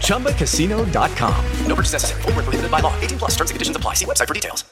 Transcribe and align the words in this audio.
ChumbaCasino.com. 0.00 1.44
No 1.66 1.74
purchase 1.74 1.92
necessary. 1.92 2.22
Void 2.22 2.36
were 2.36 2.42
prohibited 2.42 2.70
by 2.70 2.80
law. 2.80 2.98
18 3.00 3.18
plus. 3.18 3.30
Terms 3.36 3.50
and 3.50 3.54
conditions 3.54 3.76
apply. 3.76 3.94
See 3.94 4.04
website 4.04 4.26
for 4.26 4.34
details. 4.34 4.64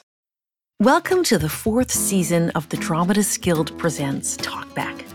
Welcome 0.79 1.23
to 1.23 1.39
the 1.39 1.49
fourth 1.49 1.89
season 1.89 2.51
of 2.51 2.69
the 2.69 2.77
Dramatists 2.77 3.37
Guild 3.39 3.75
Presents 3.79 4.37
Talkback. 4.37 5.05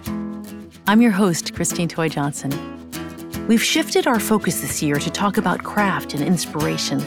I'm 0.89 1.01
your 1.01 1.13
host, 1.13 1.55
Christine 1.55 1.87
Toy 1.87 2.09
Johnson. 2.09 2.51
We've 3.47 3.63
shifted 3.63 4.09
our 4.09 4.19
focus 4.19 4.61
this 4.61 4.83
year 4.83 4.97
to 4.97 5.09
talk 5.09 5.37
about 5.37 5.63
craft 5.63 6.15
and 6.15 6.23
inspiration. 6.25 7.01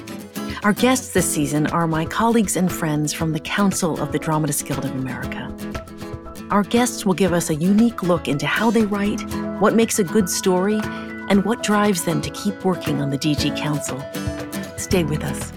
Our 0.64 0.72
guests 0.72 1.12
this 1.14 1.30
season 1.30 1.68
are 1.68 1.86
my 1.86 2.06
colleagues 2.06 2.56
and 2.56 2.72
friends 2.72 3.12
from 3.12 3.34
the 3.34 3.42
Council 3.42 4.00
of 4.02 4.14
the 4.14 4.20
Dramatists 4.20 4.64
Guild 4.64 4.86
of 4.86 4.92
America. 4.96 5.54
Our 6.50 6.64
guests 6.64 7.06
will 7.06 7.14
give 7.14 7.34
us 7.34 7.50
a 7.50 7.56
unique 7.56 8.04
look 8.04 8.30
into 8.30 8.48
how 8.48 8.72
they 8.72 8.86
write, 8.86 9.20
what 9.60 9.76
makes 9.76 10.00
a 10.00 10.04
good 10.06 10.30
story, 10.30 10.80
and 11.30 11.46
what 11.46 11.64
drives 11.64 12.06
them 12.06 12.22
to 12.22 12.30
keep 12.32 12.64
working 12.64 13.02
on 13.02 13.10
the 13.10 13.18
DG 13.18 13.56
Council. 13.58 14.00
Stay 14.78 15.04
with 15.04 15.24
us. 15.24 15.52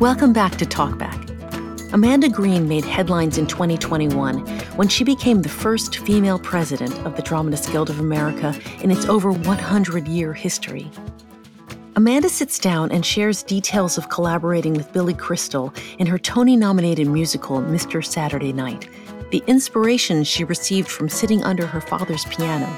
Welcome 0.00 0.32
back 0.32 0.56
to 0.56 0.64
Talkback. 0.64 1.22
Amanda 1.92 2.28
Green 2.28 2.66
made 2.66 2.84
headlines 2.84 3.36
in 3.36 3.46
2021 3.46 4.46
when 4.76 4.88
she 4.88 5.04
became 5.04 5.42
the 5.42 5.48
first 5.48 5.98
female 5.98 6.38
president 6.38 6.98
of 7.06 7.16
the 7.16 7.22
Dramatists 7.22 7.68
Guild 7.68 7.90
of 7.90 8.00
America 8.00 8.58
in 8.80 8.90
its 8.90 9.04
over 9.06 9.30
100 9.30 10.08
year 10.08 10.32
history. 10.32 10.90
Amanda 11.94 12.30
sits 12.30 12.58
down 12.58 12.90
and 12.90 13.04
shares 13.04 13.42
details 13.42 13.98
of 13.98 14.08
collaborating 14.08 14.72
with 14.72 14.90
Billy 14.94 15.12
Crystal 15.12 15.74
in 15.98 16.06
her 16.06 16.18
Tony 16.18 16.56
nominated 16.56 17.06
musical 17.06 17.60
Mr. 17.60 18.02
Saturday 18.02 18.54
Night, 18.54 18.88
the 19.32 19.42
inspiration 19.46 20.22
she 20.22 20.44
received 20.44 20.88
from 20.88 21.08
sitting 21.08 21.42
under 21.42 21.66
her 21.66 21.80
father's 21.80 22.26
piano, 22.26 22.68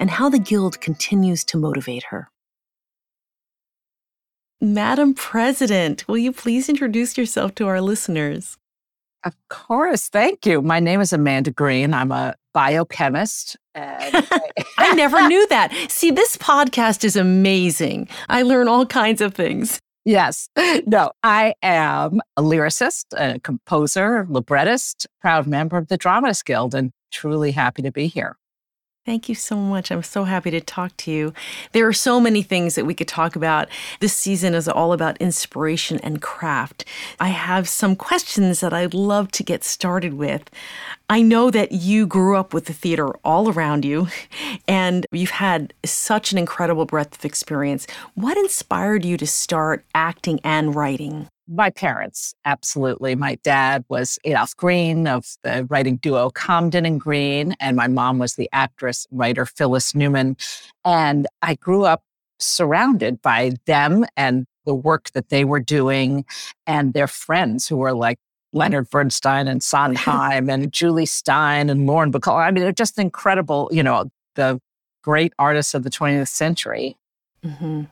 and 0.00 0.10
how 0.10 0.28
the 0.28 0.38
Guild 0.38 0.80
continues 0.80 1.44
to 1.44 1.58
motivate 1.58 2.04
her. 2.04 2.30
Madam 4.60 5.14
President, 5.14 6.08
will 6.08 6.18
you 6.18 6.32
please 6.32 6.68
introduce 6.68 7.16
yourself 7.16 7.54
to 7.54 7.68
our 7.68 7.80
listeners? 7.80 8.56
Of 9.22 9.34
course. 9.50 10.08
Thank 10.08 10.46
you. 10.46 10.62
My 10.62 10.80
name 10.80 11.00
is 11.00 11.12
Amanda 11.12 11.50
Green. 11.50 11.92
I'm 11.92 12.10
a 12.10 12.34
biochemist. 12.54 13.56
And 13.74 14.26
I 14.78 14.94
never 14.94 15.28
knew 15.28 15.46
that. 15.48 15.72
See, 15.90 16.10
this 16.10 16.36
podcast 16.36 17.04
is 17.04 17.16
amazing. 17.16 18.08
I 18.28 18.42
learn 18.42 18.66
all 18.66 18.86
kinds 18.86 19.20
of 19.20 19.34
things. 19.34 19.78
Yes. 20.08 20.48
No, 20.86 21.10
I 21.22 21.54
am 21.62 22.20
a 22.36 22.42
lyricist, 22.42 23.06
a 23.12 23.38
composer, 23.40 24.26
librettist, 24.28 25.06
proud 25.20 25.46
member 25.46 25.76
of 25.76 25.88
the 25.88 25.98
Dramatist 25.98 26.44
Guild, 26.44 26.74
and 26.74 26.92
truly 27.10 27.52
happy 27.52 27.82
to 27.82 27.92
be 27.92 28.06
here. 28.06 28.36
Thank 29.08 29.30
you 29.30 29.34
so 29.34 29.56
much. 29.56 29.90
I'm 29.90 30.02
so 30.02 30.24
happy 30.24 30.50
to 30.50 30.60
talk 30.60 30.94
to 30.98 31.10
you. 31.10 31.32
There 31.72 31.88
are 31.88 31.94
so 31.94 32.20
many 32.20 32.42
things 32.42 32.74
that 32.74 32.84
we 32.84 32.92
could 32.92 33.08
talk 33.08 33.36
about. 33.36 33.70
This 34.00 34.12
season 34.12 34.52
is 34.52 34.68
all 34.68 34.92
about 34.92 35.16
inspiration 35.16 35.98
and 36.02 36.20
craft. 36.20 36.84
I 37.18 37.28
have 37.28 37.70
some 37.70 37.96
questions 37.96 38.60
that 38.60 38.74
I'd 38.74 38.92
love 38.92 39.30
to 39.30 39.42
get 39.42 39.64
started 39.64 40.12
with. 40.12 40.50
I 41.08 41.22
know 41.22 41.50
that 41.50 41.72
you 41.72 42.06
grew 42.06 42.36
up 42.36 42.52
with 42.52 42.66
the 42.66 42.74
theater 42.74 43.08
all 43.24 43.50
around 43.50 43.86
you, 43.86 44.08
and 44.68 45.06
you've 45.10 45.30
had 45.30 45.72
such 45.86 46.30
an 46.30 46.36
incredible 46.36 46.84
breadth 46.84 47.16
of 47.16 47.24
experience. 47.24 47.86
What 48.14 48.36
inspired 48.36 49.06
you 49.06 49.16
to 49.16 49.26
start 49.26 49.86
acting 49.94 50.38
and 50.44 50.74
writing? 50.74 51.28
My 51.50 51.70
parents, 51.70 52.34
absolutely. 52.44 53.14
My 53.14 53.36
dad 53.36 53.84
was 53.88 54.18
Adolph 54.24 54.54
Green 54.56 55.06
of 55.06 55.36
the 55.42 55.66
writing 55.70 55.96
duo 55.96 56.28
Comden 56.30 56.86
and 56.86 57.00
Green, 57.00 57.54
and 57.58 57.74
my 57.74 57.88
mom 57.88 58.18
was 58.18 58.34
the 58.34 58.50
actress 58.52 59.06
writer 59.10 59.46
Phyllis 59.46 59.94
Newman. 59.94 60.36
And 60.84 61.26
I 61.40 61.54
grew 61.54 61.84
up 61.84 62.02
surrounded 62.38 63.22
by 63.22 63.52
them 63.66 64.04
and 64.16 64.46
the 64.66 64.74
work 64.74 65.10
that 65.12 65.30
they 65.30 65.44
were 65.44 65.60
doing 65.60 66.26
and 66.66 66.92
their 66.92 67.06
friends 67.06 67.66
who 67.66 67.78
were 67.78 67.94
like 67.94 68.18
Leonard 68.52 68.90
Bernstein 68.90 69.48
and 69.48 69.62
Sondheim 69.62 70.50
and 70.50 70.70
Jule 70.70 71.06
Styne 71.06 71.70
and 71.70 71.86
Lauren 71.86 72.12
Bacall. 72.12 72.36
I 72.36 72.50
mean, 72.50 72.62
they're 72.62 72.72
just 72.72 72.98
incredible, 72.98 73.70
you 73.72 73.82
know, 73.82 74.10
the 74.34 74.60
great 75.02 75.32
artists 75.38 75.72
of 75.72 75.82
the 75.82 75.90
20th 75.90 76.28
century. 76.28 76.96
Mm-hmm. 77.42 77.84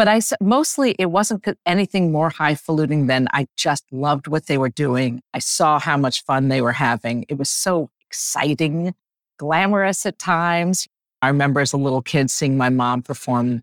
But 0.00 0.08
I 0.08 0.22
mostly 0.40 0.96
it 0.98 1.10
wasn't 1.10 1.46
anything 1.66 2.10
more 2.10 2.30
highfalutin 2.30 3.06
than 3.06 3.28
I 3.34 3.48
just 3.54 3.84
loved 3.92 4.28
what 4.28 4.46
they 4.46 4.56
were 4.56 4.70
doing. 4.70 5.20
I 5.34 5.40
saw 5.40 5.78
how 5.78 5.98
much 5.98 6.24
fun 6.24 6.48
they 6.48 6.62
were 6.62 6.72
having. 6.72 7.26
It 7.28 7.36
was 7.36 7.50
so 7.50 7.90
exciting, 8.08 8.94
glamorous 9.36 10.06
at 10.06 10.18
times. 10.18 10.88
I 11.20 11.28
remember 11.28 11.60
as 11.60 11.74
a 11.74 11.76
little 11.76 12.00
kid 12.00 12.30
seeing 12.30 12.56
my 12.56 12.70
mom 12.70 13.02
perform 13.02 13.62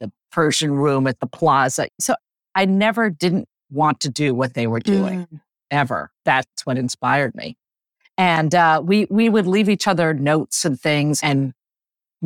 the 0.00 0.10
Persian 0.32 0.72
room 0.72 1.06
at 1.06 1.20
the 1.20 1.26
plaza. 1.26 1.88
So 2.00 2.14
I 2.54 2.64
never 2.64 3.10
didn't 3.10 3.46
want 3.70 4.00
to 4.00 4.08
do 4.08 4.34
what 4.34 4.54
they 4.54 4.66
were 4.66 4.80
doing 4.80 5.28
ever. 5.70 6.10
That's 6.24 6.64
what 6.64 6.78
inspired 6.78 7.34
me. 7.34 7.58
And 8.16 8.54
uh, 8.54 8.80
we 8.82 9.08
we 9.10 9.28
would 9.28 9.46
leave 9.46 9.68
each 9.68 9.86
other 9.86 10.14
notes 10.14 10.64
and 10.64 10.80
things 10.80 11.22
and 11.22 11.52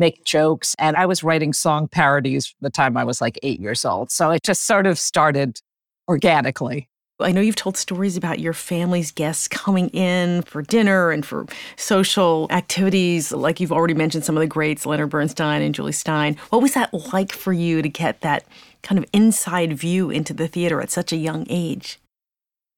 make 0.01 0.25
jokes. 0.25 0.75
And 0.77 0.97
I 0.97 1.05
was 1.05 1.23
writing 1.23 1.53
song 1.53 1.87
parodies 1.87 2.47
from 2.47 2.57
the 2.59 2.69
time 2.69 2.97
I 2.97 3.05
was 3.05 3.21
like 3.21 3.39
eight 3.43 3.61
years 3.61 3.85
old. 3.85 4.11
So 4.11 4.31
it 4.31 4.43
just 4.43 4.65
sort 4.65 4.85
of 4.85 4.99
started 4.99 5.61
organically. 6.09 6.89
I 7.21 7.31
know 7.31 7.41
you've 7.41 7.55
told 7.55 7.77
stories 7.77 8.17
about 8.17 8.39
your 8.39 8.53
family's 8.53 9.11
guests 9.11 9.47
coming 9.47 9.89
in 9.89 10.41
for 10.41 10.63
dinner 10.63 11.11
and 11.11 11.23
for 11.23 11.45
social 11.75 12.47
activities. 12.49 13.31
Like 13.31 13.59
you've 13.59 13.71
already 13.71 13.93
mentioned 13.93 14.25
some 14.25 14.35
of 14.35 14.41
the 14.41 14.47
greats, 14.47 14.85
Leonard 14.85 15.11
Bernstein 15.11 15.61
and 15.61 15.73
Jule 15.73 15.89
Styne. 15.89 16.37
What 16.49 16.63
was 16.63 16.73
that 16.73 16.91
like 17.13 17.31
for 17.31 17.53
you 17.53 17.81
to 17.81 17.89
get 17.89 18.21
that 18.21 18.43
kind 18.81 18.97
of 18.97 19.05
inside 19.13 19.77
view 19.77 20.09
into 20.09 20.33
the 20.33 20.47
theater 20.47 20.81
at 20.81 20.89
such 20.89 21.13
a 21.13 21.17
young 21.17 21.45
age? 21.47 21.99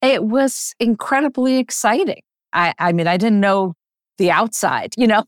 It 0.02 0.24
was 0.24 0.74
incredibly 0.78 1.56
exciting. 1.56 2.20
I, 2.52 2.74
I 2.78 2.92
mean, 2.92 3.06
I 3.06 3.16
didn't 3.16 3.40
know 3.40 3.72
the 4.18 4.30
outside, 4.30 4.94
you 4.96 5.06
know, 5.06 5.24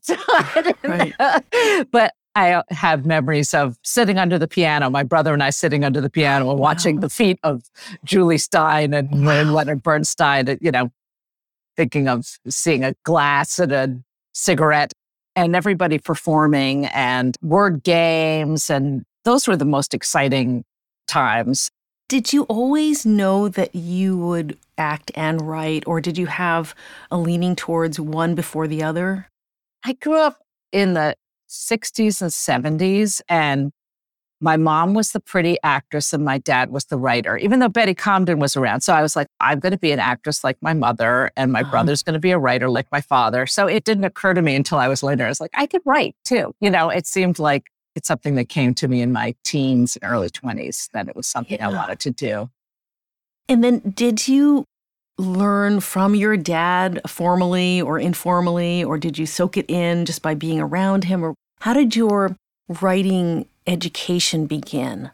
but 1.91 2.13
I 2.35 2.63
have 2.69 3.05
memories 3.05 3.53
of 3.55 3.77
sitting 3.83 4.19
under 4.19 4.37
the 4.37 4.47
piano, 4.47 4.91
my 4.91 5.01
brother 5.01 5.33
and 5.33 5.41
I 5.41 5.49
sitting 5.49 5.83
under 5.83 5.99
the 5.99 6.09
piano 6.09 6.51
and 6.51 6.59
watching 6.59 6.99
the 6.99 7.09
feet 7.09 7.39
of 7.41 7.63
Jule 8.05 8.37
Styne 8.37 8.95
and, 8.95 9.11
and 9.11 9.53
Leonard 9.53 9.81
Bernstein, 9.81 10.47
uh, 10.47 10.55
you 10.61 10.69
know, 10.69 10.91
thinking 11.75 12.07
of 12.07 12.27
seeing 12.47 12.83
a 12.83 12.93
glass 13.03 13.57
and 13.57 13.71
a 13.71 13.97
cigarette 14.33 14.93
and 15.35 15.55
everybody 15.55 15.97
performing 15.97 16.85
and 16.87 17.35
word 17.41 17.83
games. 17.83 18.69
And 18.69 19.03
those 19.23 19.47
were 19.47 19.57
the 19.57 19.65
most 19.65 19.95
exciting 19.95 20.63
times. 21.07 21.71
Did 22.09 22.31
you 22.33 22.43
always 22.43 23.05
know 23.05 23.47
that 23.49 23.75
you 23.75 24.17
would 24.17 24.57
act 24.77 25.11
and 25.15 25.41
write, 25.41 25.83
or 25.87 25.99
did 26.01 26.17
you 26.17 26.27
have 26.27 26.73
a 27.11 27.17
leaning 27.17 27.55
towards 27.55 27.99
one 27.99 28.35
before 28.35 28.67
the 28.67 28.83
other? 28.83 29.27
I 29.85 29.93
grew 29.93 30.19
up 30.19 30.39
in 30.71 30.93
the 30.93 31.15
60s 31.47 32.21
and 32.21 32.31
70s, 32.31 33.21
and 33.29 33.71
my 34.41 34.57
mom 34.57 34.93
was 34.93 35.11
the 35.11 35.19
pretty 35.19 35.57
actress 35.63 36.13
and 36.13 36.23
my 36.25 36.37
dad 36.39 36.71
was 36.71 36.85
the 36.85 36.97
writer, 36.97 37.37
even 37.37 37.59
though 37.59 37.69
Betty 37.69 37.95
Comden 37.95 38.39
was 38.39 38.55
around. 38.57 38.81
So 38.81 38.93
I 38.93 39.01
was 39.01 39.15
like, 39.15 39.27
I'm 39.39 39.59
going 39.59 39.73
to 39.73 39.79
be 39.79 39.91
an 39.91 39.99
actress 39.99 40.43
like 40.43 40.57
my 40.61 40.73
mother, 40.73 41.31
and 41.37 41.51
my 41.51 41.63
Uh-huh. 41.63 41.69
brother's 41.71 42.03
going 42.03 42.15
to 42.15 42.19
be 42.19 42.31
a 42.31 42.39
writer 42.39 42.69
like 42.69 42.87
my 42.91 43.01
father. 43.01 43.47
So 43.47 43.67
it 43.67 43.83
didn't 43.85 44.05
occur 44.05 44.33
to 44.33 44.41
me 44.41 44.55
until 44.55 44.79
I 44.79 44.87
was 44.87 45.03
later. 45.03 45.25
I 45.25 45.29
was 45.29 45.41
like, 45.41 45.51
I 45.55 45.67
could 45.67 45.81
write 45.85 46.15
too. 46.25 46.53
You 46.61 46.69
know, 46.71 46.89
it 46.89 47.07
seemed 47.07 47.39
like 47.39 47.65
It's 47.97 48.07
something 48.07 48.35
that 48.35 48.47
came 48.47 48.75
to 48.75 48.87
me 48.87 49.01
in 49.01 49.11
my 49.11 49.33
teens 49.43 49.97
and 49.99 50.09
early 50.09 50.29
20s 50.29 50.91
that 50.91 51.09
it 51.09 51.15
was 51.15 51.25
something 51.25 51.59
I 51.59 51.67
wanted 51.67 51.99
to 52.01 52.11
do. 52.11 52.51
And 53.49 53.63
then 53.63 53.79
did 53.79 54.27
you 54.27 54.65
learn 55.17 55.79
from 55.79 56.13
your 56.13 56.37
dad 56.37 57.01
formally 57.07 57.81
or 57.81 57.97
informally, 57.97 58.83
or 58.83 58.99
did 58.99 59.17
you 59.17 59.25
soak 59.25 59.57
it 59.57 59.67
in 59.67 60.05
just 60.05 60.21
by 60.21 60.35
being 60.35 60.59
around 60.59 61.05
him? 61.05 61.25
Or 61.25 61.33
how 61.61 61.73
did 61.73 61.95
your 61.95 62.35
writing 62.81 63.47
education 63.65 64.45
begin? 64.45 65.09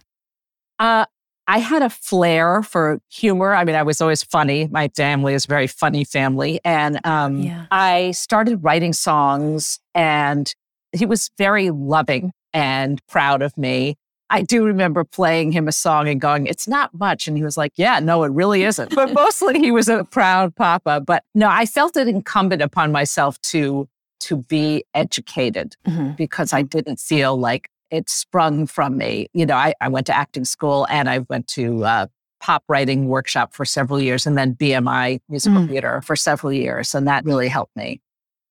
Uh, 0.77 1.05
I 1.47 1.59
had 1.59 1.83
a 1.83 1.89
flair 1.89 2.63
for 2.63 2.99
humor. 3.09 3.53
I 3.53 3.63
mean, 3.63 3.75
I 3.75 3.83
was 3.83 4.01
always 4.01 4.23
funny. 4.23 4.67
My 4.67 4.89
family 4.89 5.35
is 5.35 5.45
a 5.45 5.47
very 5.47 5.67
funny 5.67 6.03
family. 6.03 6.59
And 6.65 6.99
um, 7.05 7.39
Yeah. 7.39 7.67
I 7.71 8.11
started 8.11 8.61
writing 8.61 8.91
songs, 8.91 9.79
and 9.95 10.53
he 10.91 11.05
was 11.05 11.29
very 11.37 11.69
loving 11.69 12.33
and 12.53 13.05
proud 13.07 13.41
of 13.41 13.57
me. 13.57 13.95
I 14.29 14.41
do 14.41 14.65
remember 14.65 15.03
playing 15.03 15.51
him 15.51 15.67
a 15.67 15.71
song 15.71 16.07
and 16.07 16.19
going, 16.19 16.47
It's 16.47 16.67
not 16.67 16.93
much. 16.93 17.27
And 17.27 17.37
he 17.37 17.43
was 17.43 17.57
like, 17.57 17.73
Yeah, 17.75 17.99
no, 17.99 18.23
it 18.23 18.31
really 18.31 18.63
isn't. 18.63 18.95
But 18.95 19.13
mostly 19.23 19.59
he 19.59 19.71
was 19.71 19.89
a 19.89 20.03
proud 20.05 20.55
papa. 20.55 21.01
But 21.05 21.23
no, 21.35 21.49
I 21.49 21.65
felt 21.65 21.95
it 21.97 22.07
incumbent 22.07 22.61
upon 22.61 22.91
myself 22.91 23.39
to 23.41 23.87
to 24.21 24.37
be 24.37 24.85
educated 24.93 25.75
Mhm. 25.85 26.15
because 26.15 26.53
I 26.53 26.61
didn't 26.61 26.99
feel 26.99 27.35
like 27.37 27.69
it 27.91 28.09
sprung 28.09 28.65
from 28.65 28.97
me. 28.97 29.27
You 29.33 29.45
know, 29.45 29.55
I, 29.55 29.73
I 29.81 29.89
went 29.89 30.07
to 30.07 30.15
acting 30.15 30.45
school 30.45 30.87
and 30.89 31.09
I 31.09 31.19
went 31.29 31.47
to 31.49 31.83
uh, 31.83 32.07
pop 32.39 32.63
writing 32.67 33.07
workshop 33.09 33.53
for 33.53 33.65
several 33.65 34.01
years 34.01 34.25
and 34.25 34.37
then 34.37 34.55
BMI 34.55 35.19
musical 35.29 35.61
Mm. 35.61 35.69
theater 35.69 36.01
for 36.01 36.15
several 36.15 36.51
years. 36.53 36.95
And 36.95 37.07
that 37.07 37.25
really 37.25 37.49
helped 37.49 37.75
me, 37.75 38.01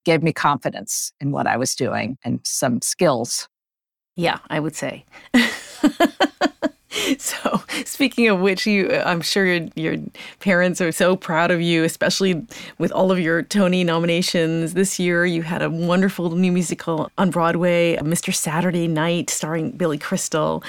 gave 0.05 0.23
me 0.23 0.31
confidence 0.31 1.11
in 1.19 1.31
what 1.31 1.45
I 1.47 1.57
was 1.57 1.75
doing 1.75 2.17
and 2.23 2.39
some 2.43 2.81
skills. 2.81 3.49
Yeah, 4.15 4.39
I 4.49 4.59
would 4.59 4.75
say. 4.75 5.05
so, 7.17 7.61
speaking 7.85 8.27
of 8.27 8.39
which, 8.39 8.67
you, 8.67 8.91
I'm 8.91 9.21
sure 9.21 9.45
your, 9.45 9.67
your 9.75 9.95
parents 10.39 10.79
are 10.81 10.91
so 10.91 11.15
proud 11.15 11.51
of 11.51 11.61
you, 11.61 11.83
especially 11.83 12.45
with 12.77 12.91
all 12.91 13.11
of 13.11 13.19
your 13.19 13.41
Tony 13.41 13.83
nominations 13.83 14.73
this 14.73 14.99
year. 14.99 15.25
You 15.25 15.41
had 15.41 15.61
a 15.61 15.69
wonderful 15.69 16.29
new 16.31 16.51
musical 16.51 17.11
on 17.17 17.31
Broadway, 17.31 17.97
Mr. 17.97 18.33
Saturday 18.33 18.87
Night, 18.87 19.29
starring 19.29 19.71
Billy 19.71 19.97
Crystal. 19.97 20.63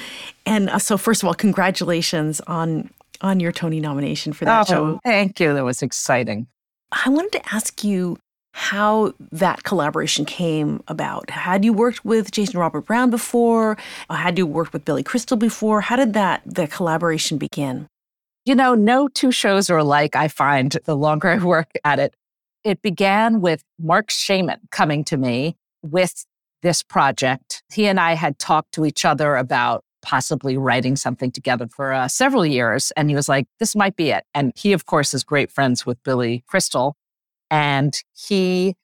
And 0.46 0.70
uh, 0.70 0.78
so, 0.78 0.96
first 0.96 1.22
of 1.22 1.26
all, 1.26 1.34
congratulations 1.34 2.40
on 2.46 2.90
on 3.20 3.40
your 3.40 3.52
Tony 3.52 3.80
nomination 3.80 4.32
for 4.32 4.44
that 4.44 4.66
show. 4.66 5.00
thank 5.04 5.40
you. 5.40 5.54
That 5.54 5.64
was 5.64 5.82
exciting. 5.82 6.46
I 6.92 7.08
wanted 7.08 7.32
to 7.32 7.54
ask 7.54 7.82
you 7.82 8.18
how 8.56 9.12
that 9.32 9.64
collaboration 9.64 10.24
came 10.24 10.80
about. 10.86 11.28
Had 11.28 11.64
you 11.64 11.72
worked 11.72 12.04
with 12.04 12.30
Jason 12.30 12.60
Robert 12.60 12.82
Brown 12.82 13.10
before? 13.10 13.76
Uh, 14.08 14.14
Had 14.14 14.38
you 14.38 14.46
worked 14.46 14.72
with 14.72 14.84
Billy 14.84 15.02
Crystal 15.02 15.36
before? 15.36 15.80
How 15.80 15.96
did 15.96 16.12
that 16.12 16.40
the 16.46 16.68
collaboration 16.68 17.36
begin? 17.36 17.88
You 18.44 18.54
know, 18.54 18.76
no 18.76 19.08
two 19.08 19.32
shows 19.32 19.70
are 19.70 19.78
alike, 19.78 20.14
I 20.14 20.28
find, 20.28 20.70
the 20.84 20.94
longer 20.94 21.30
I 21.30 21.38
work 21.38 21.72
at 21.82 21.98
it. 21.98 22.14
It 22.62 22.80
began 22.80 23.40
with 23.40 23.64
Marc 23.76 24.08
Shaiman 24.08 24.60
coming 24.70 25.02
to 25.06 25.16
me 25.16 25.56
with 25.82 26.24
this 26.62 26.80
project. 26.84 27.64
He 27.72 27.86
and 27.86 27.98
I 27.98 28.14
had 28.14 28.38
talked 28.38 28.70
to 28.74 28.86
each 28.86 29.04
other 29.04 29.34
about 29.34 29.82
possibly 30.00 30.56
writing 30.56 30.94
something 30.94 31.32
together 31.32 31.66
for 31.74 31.92
uh, 31.92 32.06
several 32.06 32.46
years. 32.46 32.92
And 32.96 33.10
he 33.10 33.16
was 33.16 33.28
like, 33.28 33.48
this 33.58 33.74
might 33.74 33.96
be 33.96 34.10
it. 34.10 34.24
And 34.32 34.52
he, 34.54 34.72
of 34.72 34.86
course, 34.86 35.12
is 35.12 35.24
great 35.24 35.50
friends 35.50 35.84
with 35.84 36.00
Billy 36.04 36.44
Crystal. 36.46 36.94
And 37.50 38.00
he 38.14 38.74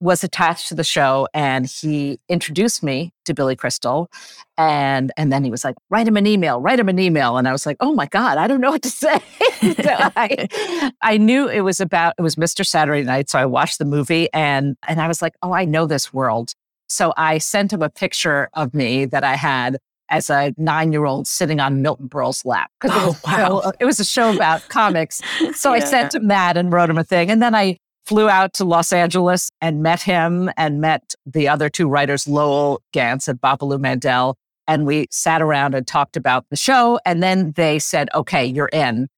was 0.00 0.22
attached 0.22 0.68
to 0.68 0.76
the 0.76 0.84
show 0.84 1.26
and 1.34 1.66
he 1.66 2.20
introduced 2.28 2.84
me 2.84 3.12
to 3.24 3.34
Billy 3.34 3.56
Crystal. 3.56 4.08
And 4.56 5.10
and 5.16 5.32
then 5.32 5.42
he 5.42 5.50
was 5.50 5.64
like, 5.64 5.74
write 5.90 6.06
him 6.06 6.16
an 6.16 6.26
email, 6.26 6.60
write 6.60 6.78
him 6.78 6.88
an 6.88 6.98
email. 7.00 7.36
And 7.36 7.48
I 7.48 7.52
was 7.52 7.66
like, 7.66 7.76
oh 7.80 7.94
my 7.94 8.06
God, 8.06 8.38
I 8.38 8.46
don't 8.46 8.60
know 8.60 8.70
what 8.70 8.82
to 8.82 8.90
say. 8.90 9.18
so 9.60 9.96
I, 10.16 10.92
I 11.02 11.16
knew 11.16 11.48
it 11.48 11.62
was 11.62 11.80
about 11.80 12.14
it 12.16 12.22
was 12.22 12.36
Mr. 12.36 12.64
Saturday 12.64 13.02
Night. 13.02 13.28
So 13.28 13.38
I 13.40 13.46
watched 13.46 13.78
the 13.78 13.84
movie 13.84 14.28
and 14.32 14.76
and 14.86 15.00
I 15.00 15.08
was 15.08 15.20
like, 15.20 15.34
oh, 15.42 15.52
I 15.52 15.64
know 15.64 15.86
this 15.86 16.12
world. 16.12 16.52
So 16.88 17.12
I 17.16 17.38
sent 17.38 17.72
him 17.72 17.82
a 17.82 17.90
picture 17.90 18.48
of 18.54 18.74
me 18.74 19.04
that 19.04 19.24
I 19.24 19.34
had 19.34 19.78
as 20.10 20.30
a 20.30 20.54
nine-year-old 20.56 21.26
sitting 21.26 21.60
on 21.60 21.82
Milton 21.82 22.06
Berle's 22.06 22.42
lap. 22.46 22.70
Because 22.80 22.96
it, 22.96 23.02
Oh, 23.02 23.06
was- 23.08 23.22
wow. 23.64 23.72
it 23.80 23.84
was 23.84 24.00
a 24.00 24.04
show 24.04 24.32
about 24.32 24.66
comics. 24.68 25.20
So 25.54 25.72
I 25.72 25.80
sent 25.80 26.14
him 26.14 26.28
that 26.28 26.56
and 26.56 26.72
wrote 26.72 26.88
him 26.88 26.96
a 26.98 27.04
thing. 27.04 27.30
And 27.30 27.42
then 27.42 27.54
I 27.54 27.78
flew 28.08 28.30
out 28.30 28.54
to 28.54 28.64
Los 28.64 28.90
Angeles 28.90 29.50
and 29.60 29.82
met 29.82 30.00
him 30.00 30.50
and 30.56 30.80
met 30.80 31.14
the 31.26 31.46
other 31.46 31.68
two 31.68 31.86
writers, 31.86 32.26
Lowell 32.26 32.80
Ganz 32.92 33.28
and 33.28 33.38
Babaloo 33.38 33.78
Mandel. 33.78 34.34
And 34.66 34.86
we 34.86 35.08
sat 35.10 35.42
around 35.42 35.74
and 35.74 35.86
talked 35.86 36.16
about 36.16 36.46
the 36.48 36.56
show. 36.56 36.98
And 37.04 37.22
then 37.22 37.52
they 37.52 37.78
said, 37.78 38.08
okay, 38.14 38.46
you're 38.46 38.70
in. 38.72 39.08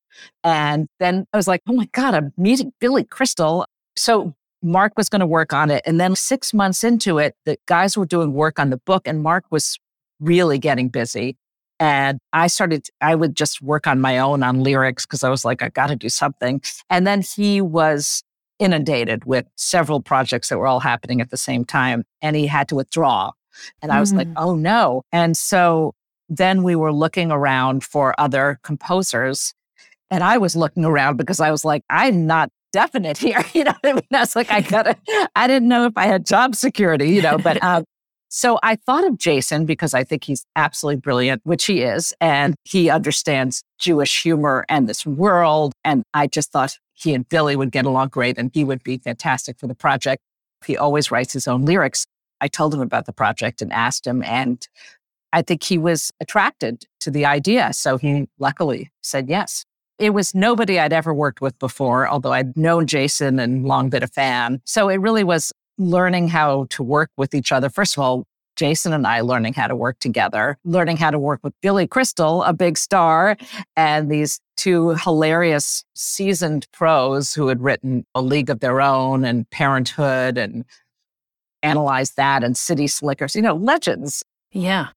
And 0.42 0.88
then 0.98 1.24
I 1.32 1.36
was 1.36 1.46
like, 1.46 1.62
oh 1.68 1.72
my 1.72 1.88
God, 1.92 2.14
I'm 2.14 2.32
meeting 2.36 2.72
Billy 2.80 3.04
Crystal. 3.04 3.64
So 3.94 4.34
Marc 4.60 4.94
was 4.96 5.08
going 5.08 5.20
to 5.20 5.26
work 5.26 5.52
on 5.52 5.70
it. 5.70 5.82
And 5.86 6.00
then 6.00 6.16
six 6.16 6.52
months 6.52 6.82
into 6.82 7.18
it, 7.18 7.36
the 7.44 7.58
guys 7.66 7.96
were 7.96 8.06
doing 8.06 8.32
work 8.32 8.58
on 8.58 8.70
the 8.70 8.76
book, 8.76 9.06
and 9.06 9.22
Marc 9.22 9.44
was 9.50 9.78
really 10.18 10.58
getting 10.58 10.88
busy. 10.88 11.36
And 11.78 12.18
I 12.32 12.48
started, 12.48 12.88
I 13.00 13.14
would 13.14 13.36
just 13.36 13.62
work 13.62 13.86
on 13.86 14.00
my 14.00 14.18
own 14.18 14.42
on 14.42 14.62
lyrics 14.62 15.06
because 15.06 15.24
I 15.24 15.30
was 15.30 15.44
like, 15.44 15.62
I 15.62 15.68
got 15.68 15.86
to 15.86 15.96
do 15.96 16.08
something. 16.08 16.60
And 16.90 17.06
then 17.06 17.22
he 17.22 17.60
was 17.60 18.22
inundated 18.60 19.24
with 19.24 19.46
several 19.56 20.00
projects 20.00 20.48
that 20.50 20.58
were 20.58 20.68
all 20.68 20.78
happening 20.80 21.20
at 21.20 21.30
the 21.30 21.36
same 21.36 21.64
time, 21.64 22.04
and 22.22 22.36
he 22.36 22.46
had 22.46 22.68
to 22.68 22.76
withdraw. 22.76 23.32
And 23.82 23.90
I 23.90 23.98
was 23.98 24.12
like, 24.14 24.28
Mm. 24.28 24.34
oh 24.36 24.54
no. 24.54 25.02
And 25.10 25.36
so 25.36 25.94
then 26.28 26.62
we 26.62 26.76
were 26.76 26.92
looking 26.92 27.32
around 27.32 27.82
for 27.82 28.14
other 28.20 28.60
composers. 28.62 29.52
And 30.12 30.22
I 30.22 30.38
was 30.38 30.54
looking 30.54 30.84
around 30.84 31.16
because 31.16 31.40
I 31.40 31.50
was 31.50 31.64
like, 31.64 31.82
I'm 31.90 32.26
not 32.26 32.50
definite 32.72 33.18
here. 33.26 33.42
You 33.52 33.64
know 33.64 33.74
what 33.80 33.90
I 33.90 33.92
mean? 33.94 34.02
I 34.12 34.20
was 34.20 34.36
like, 34.36 34.50
I 34.50 34.60
gotta, 34.74 34.96
I 35.34 35.46
didn't 35.48 35.68
know 35.68 35.86
if 35.86 35.92
I 35.96 36.06
had 36.06 36.24
job 36.26 36.54
security, 36.54 37.08
you 37.10 37.22
know, 37.22 37.38
but 37.38 37.62
um, 37.64 37.84
so 38.30 38.60
I 38.62 38.76
thought 38.76 39.04
of 39.04 39.18
Jason 39.18 39.66
because 39.66 39.92
I 39.92 40.04
think 40.04 40.24
he's 40.24 40.46
absolutely 40.54 41.00
brilliant, 41.00 41.42
which 41.44 41.66
he 41.66 41.82
is. 41.82 42.14
And 42.20 42.54
he 42.64 42.88
understands 42.88 43.62
Jewish 43.78 44.22
humor 44.22 44.64
and 44.68 44.88
this 44.88 45.04
world. 45.04 45.72
And 45.84 46.04
I 46.14 46.28
just 46.28 46.52
thought 46.52 46.78
he 46.94 47.12
and 47.12 47.28
Billy 47.28 47.56
would 47.56 47.72
get 47.72 47.86
along 47.86 48.08
great 48.08 48.38
and 48.38 48.50
he 48.54 48.62
would 48.62 48.84
be 48.84 48.98
fantastic 48.98 49.58
for 49.58 49.66
the 49.66 49.74
project. 49.74 50.22
He 50.64 50.76
always 50.76 51.10
writes 51.10 51.32
his 51.32 51.48
own 51.48 51.62
lyrics. 51.62 52.06
I 52.40 52.46
told 52.46 52.72
him 52.72 52.80
about 52.80 53.06
the 53.06 53.12
project 53.12 53.60
and 53.60 53.72
asked 53.72 54.06
him, 54.06 54.22
and 54.22 54.66
I 55.32 55.42
think 55.42 55.64
he 55.64 55.76
was 55.76 56.10
attracted 56.20 56.84
to 57.00 57.10
the 57.10 57.26
idea. 57.26 57.72
So 57.72 57.98
he 57.98 58.28
luckily 58.38 58.90
said 59.02 59.28
yes. 59.28 59.64
It 59.98 60.10
was 60.10 60.34
nobody 60.34 60.78
I'd 60.78 60.94
ever 60.94 61.12
worked 61.12 61.42
with 61.42 61.58
before, 61.58 62.08
although 62.08 62.32
I'd 62.32 62.56
known 62.56 62.86
Jason 62.86 63.38
and 63.38 63.66
long 63.66 63.90
been 63.90 64.02
a 64.02 64.06
fan. 64.06 64.62
So 64.64 64.88
it 64.88 64.96
really 64.96 65.24
was 65.24 65.52
learning 65.80 66.28
how 66.28 66.66
to 66.70 66.82
work 66.82 67.10
with 67.16 67.34
each 67.34 67.50
other. 67.50 67.68
First 67.70 67.96
of 67.96 68.02
all, 68.02 68.24
Jason 68.56 68.92
and 68.92 69.06
I 69.06 69.20
learning 69.22 69.54
how 69.54 69.66
to 69.68 69.74
work 69.74 69.98
together, 70.00 70.58
learning 70.64 70.98
how 70.98 71.10
to 71.10 71.18
work 71.18 71.40
with 71.42 71.54
Billy 71.62 71.86
Crystal, 71.86 72.42
a 72.42 72.52
big 72.52 72.76
star, 72.76 73.36
and 73.76 74.10
these 74.10 74.38
two 74.56 74.90
hilarious 74.90 75.82
seasoned 75.94 76.66
pros 76.72 77.32
who 77.32 77.48
had 77.48 77.62
written 77.62 78.04
A 78.14 78.20
League 78.20 78.50
of 78.50 78.60
Their 78.60 78.82
Own 78.82 79.24
and 79.24 79.48
Parenthood 79.48 80.36
and 80.36 80.64
analyzed 81.62 82.16
that 82.16 82.44
and 82.44 82.56
City 82.56 82.86
Slickers, 82.86 83.34
you 83.34 83.42
know, 83.42 83.54
legends 83.54 84.22
Yeah. 84.52 84.88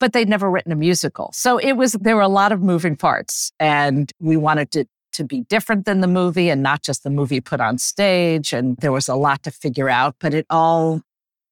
but 0.00 0.12
they'd 0.12 0.28
never 0.28 0.50
written 0.50 0.72
a 0.72 0.76
musical. 0.76 1.30
So 1.32 1.56
it 1.58 1.72
was 1.74 1.92
there 1.92 2.16
were 2.16 2.22
a 2.22 2.28
lot 2.28 2.52
of 2.52 2.60
moving 2.62 2.96
parts 2.96 3.52
and 3.58 4.10
we 4.20 4.36
wanted 4.36 4.74
it 4.76 4.88
to 5.12 5.24
be 5.24 5.42
different 5.42 5.84
than 5.86 6.00
the 6.00 6.06
movie 6.06 6.48
and 6.50 6.62
not 6.62 6.82
just 6.82 7.02
the 7.02 7.10
movie 7.10 7.40
put 7.40 7.60
on 7.60 7.78
stage 7.78 8.52
and 8.52 8.76
there 8.78 8.92
was 8.92 9.08
a 9.08 9.14
lot 9.14 9.42
to 9.44 9.50
figure 9.50 9.88
out, 9.88 10.16
but 10.20 10.34
it 10.34 10.46
all 10.50 11.02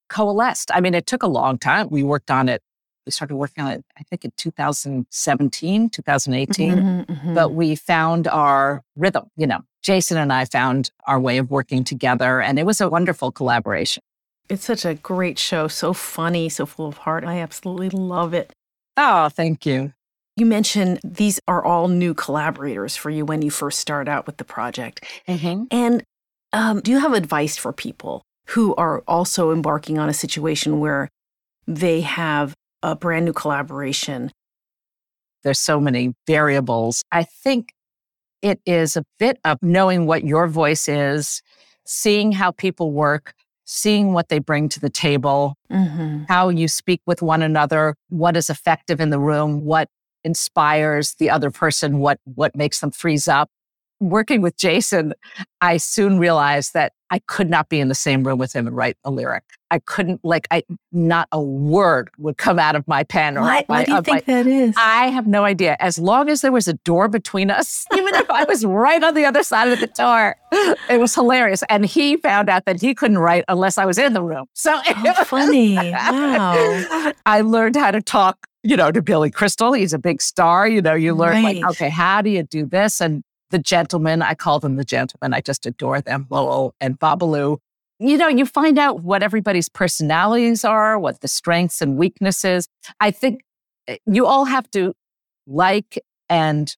coalesced. 0.08 0.70
I 0.72 0.80
mean, 0.80 0.94
it 0.94 1.06
took 1.06 1.22
a 1.22 1.26
long 1.28 1.58
time. 1.58 1.88
We 1.90 2.02
worked 2.02 2.30
on 2.30 2.48
it. 2.48 2.62
We 3.06 3.12
started 3.12 3.36
working 3.36 3.64
on 3.64 3.70
it 3.72 3.84
I 3.98 4.02
think 4.04 4.24
in 4.24 4.32
2017, 4.36 5.90
2018, 5.90 6.76
Mhm, 6.78 7.06
mhm. 7.06 7.34
but 7.34 7.52
we 7.52 7.74
found 7.74 8.28
our 8.28 8.82
rhythm, 8.96 9.30
you 9.36 9.46
know. 9.46 9.60
Jason 9.82 10.18
and 10.18 10.32
I 10.32 10.44
found 10.44 10.90
our 11.06 11.18
way 11.20 11.38
of 11.38 11.50
working 11.50 11.84
together 11.84 12.40
and 12.42 12.58
it 12.58 12.66
was 12.66 12.80
a 12.80 12.88
wonderful 12.88 13.30
collaboration. 13.32 14.02
it's 14.50 14.64
such 14.64 14.84
a 14.86 14.94
great 14.94 15.38
show, 15.38 15.68
so 15.68 15.92
funny, 15.92 16.48
so 16.48 16.64
full 16.64 16.86
of 16.86 16.96
heart. 16.98 17.22
I 17.22 17.38
absolutely 17.40 17.90
love 17.90 18.32
it. 18.32 18.50
Oh, 18.96 19.28
thank 19.28 19.66
you. 19.66 19.92
You 20.38 20.46
mentioned 20.46 21.00
these 21.02 21.40
are 21.48 21.64
all 21.64 21.88
new 21.88 22.14
collaborators 22.14 22.94
for 22.96 23.10
you 23.10 23.24
when 23.24 23.42
you 23.42 23.50
first 23.50 23.80
start 23.80 24.08
out 24.08 24.24
with 24.26 24.36
the 24.36 24.44
project. 24.44 25.04
And 25.70 26.04
um, 26.52 26.80
do 26.80 26.92
you 26.92 27.00
have 27.00 27.12
advice 27.12 27.56
for 27.56 27.72
people 27.72 28.22
who 28.50 28.74
are 28.76 29.02
also 29.08 29.50
embarking 29.52 29.98
on 29.98 30.08
a 30.08 30.14
situation 30.14 30.78
where 30.78 31.08
they 31.66 32.02
have 32.02 32.54
a 32.82 32.94
brand 32.94 33.24
new 33.24 33.32
collaboration? 33.32 34.30
there's 35.44 35.60
so 35.60 35.80
many 35.80 36.12
variables. 36.26 37.02
I 37.12 37.22
think 37.22 37.72
it 38.42 38.60
is 38.66 38.96
a 38.96 39.04
bit 39.18 39.38
of 39.44 39.58
knowing 39.62 40.04
what 40.04 40.24
your 40.24 40.48
voice 40.48 40.88
is, 40.88 41.42
seeing 41.86 42.32
how 42.32 42.50
people 42.50 42.92
work, 42.92 43.32
seeing 43.64 44.12
what 44.12 44.28
they 44.28 44.40
bring 44.40 44.68
to 44.70 44.80
the 44.80 44.90
table, 44.90 45.54
Mm-hmm. 45.70 46.24
how 46.28 46.48
you 46.48 46.66
speak 46.66 47.00
with 47.06 47.22
one 47.22 47.42
another, 47.42 47.94
what 48.08 48.36
is 48.36 48.50
effective 48.50 49.00
in 49.00 49.10
the 49.10 49.18
room, 49.20 49.64
what 49.64 49.88
inspires 50.24 51.14
the 51.14 51.30
other 51.30 51.50
person, 51.50 51.98
what 51.98 52.18
what 52.24 52.54
makes 52.56 52.80
them 52.80 52.90
freeze 52.90 53.28
up. 53.28 53.50
Working 54.00 54.42
with 54.42 54.56
Jason, 54.56 55.12
I 55.60 55.76
soon 55.76 56.20
realized 56.20 56.72
that 56.74 56.92
I 57.10 57.18
could 57.26 57.50
not 57.50 57.68
be 57.68 57.80
in 57.80 57.88
the 57.88 57.96
same 57.96 58.22
room 58.22 58.38
with 58.38 58.52
him 58.52 58.68
and 58.68 58.76
write 58.76 58.96
a 59.02 59.10
lyric. 59.10 59.42
I 59.72 59.80
couldn't 59.80 60.20
like 60.24 60.46
I 60.52 60.62
not 60.92 61.26
a 61.32 61.42
word 61.42 62.08
would 62.16 62.38
come 62.38 62.60
out 62.60 62.76
of 62.76 62.86
my 62.86 63.02
pen 63.02 63.36
or 63.36 63.40
Why, 63.40 63.64
my, 63.68 63.78
why 63.78 63.84
do 63.84 63.92
you 63.92 63.98
of 63.98 64.06
my- 64.06 64.12
think 64.20 64.26
that 64.26 64.46
is? 64.46 64.74
I 64.78 65.08
have 65.08 65.26
no 65.26 65.42
idea. 65.44 65.76
As 65.80 65.98
long 65.98 66.28
as 66.28 66.42
there 66.42 66.52
was 66.52 66.68
a 66.68 66.74
door 66.74 67.08
between 67.08 67.50
us, 67.50 67.84
even 67.92 68.14
if 68.14 68.30
I 68.30 68.44
was 68.44 68.64
right 68.64 69.02
on 69.02 69.14
the 69.14 69.24
other 69.24 69.42
side 69.42 69.68
of 69.68 69.80
the 69.80 69.88
door, 69.88 70.36
it 70.88 71.00
was 71.00 71.12
hilarious. 71.14 71.64
And 71.68 71.84
he 71.84 72.18
found 72.18 72.48
out 72.48 72.66
that 72.66 72.80
he 72.80 72.94
couldn't 72.94 73.18
write 73.18 73.44
unless 73.48 73.78
I 73.78 73.84
was 73.84 73.98
in 73.98 74.12
the 74.12 74.22
room. 74.22 74.46
So 74.52 74.80
oh, 74.88 75.24
funny. 75.24 75.74
Wow. 75.74 77.12
I 77.26 77.40
learned 77.40 77.74
how 77.74 77.90
to 77.90 78.00
talk, 78.00 78.46
you 78.62 78.76
know, 78.76 78.90
to 78.90 79.02
Billy 79.02 79.30
Crystal. 79.30 79.72
He's 79.72 79.92
a 79.92 79.98
big 79.98 80.20
star. 80.22 80.68
You 80.68 80.82
know, 80.82 80.94
you 80.94 81.14
learn 81.14 81.42
like, 81.42 81.64
okay, 81.70 81.88
how 81.88 82.22
do 82.22 82.30
you 82.30 82.42
do 82.42 82.66
this? 82.66 83.00
And 83.00 83.22
the 83.50 83.58
gentlemen, 83.58 84.20
I 84.22 84.34
call 84.34 84.60
them 84.60 84.76
the 84.76 84.84
gentlemen. 84.84 85.32
I 85.34 85.40
just 85.40 85.64
adore 85.66 86.00
them, 86.00 86.26
Lowell 86.30 86.74
and 86.80 86.98
Babaloo. 86.98 87.58
You 88.00 88.16
know, 88.16 88.28
you 88.28 88.46
find 88.46 88.78
out 88.78 89.02
what 89.02 89.22
everybody's 89.22 89.68
personalities 89.68 90.64
are, 90.64 90.98
what 90.98 91.20
the 91.20 91.28
strengths 91.28 91.80
and 91.80 91.96
weaknesses. 91.96 92.68
I 93.00 93.10
think 93.10 93.40
eh, 93.88 93.96
you 94.06 94.26
all 94.26 94.44
have 94.44 94.70
to 94.72 94.92
like 95.46 95.98
and 96.28 96.76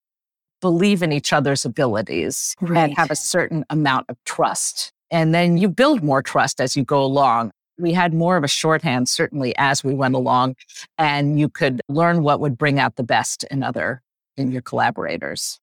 believe 0.61 1.03
in 1.03 1.13
each 1.13 1.33
other's 1.33 1.65
abilities 1.65 2.55
Right. 2.61 2.85
and 2.91 2.97
have 2.97 3.11
a 3.11 3.17
certain 3.17 3.65
amount 3.71 4.07
of 4.09 4.17
trust. 4.25 4.93
And 5.11 5.35
then 5.35 5.59
you 5.59 5.69
build 5.69 6.03
more 6.03 6.23
trust 6.23 6.61
as 6.61 6.77
you 6.77 6.85
go 6.85 7.03
along. 7.03 7.51
We 7.81 7.93
had 7.93 8.13
more 8.13 8.37
of 8.37 8.45
a 8.45 8.49
shorthand, 8.49 9.09
certainly, 9.09 9.55
as 9.57 9.83
we 9.83 9.95
went 9.95 10.15
along, 10.15 10.57
and 10.99 11.41
you 11.41 11.49
could 11.49 11.81
learn 11.89 12.23
what 12.23 12.41
would 12.41 12.59
bring 12.59 12.79
out 12.79 12.97
the 12.97 13.03
best 13.03 13.45
in 13.45 13.63
other, 13.63 14.03
in 14.37 14.53
your 14.53 14.63
collaborators. 14.63 15.61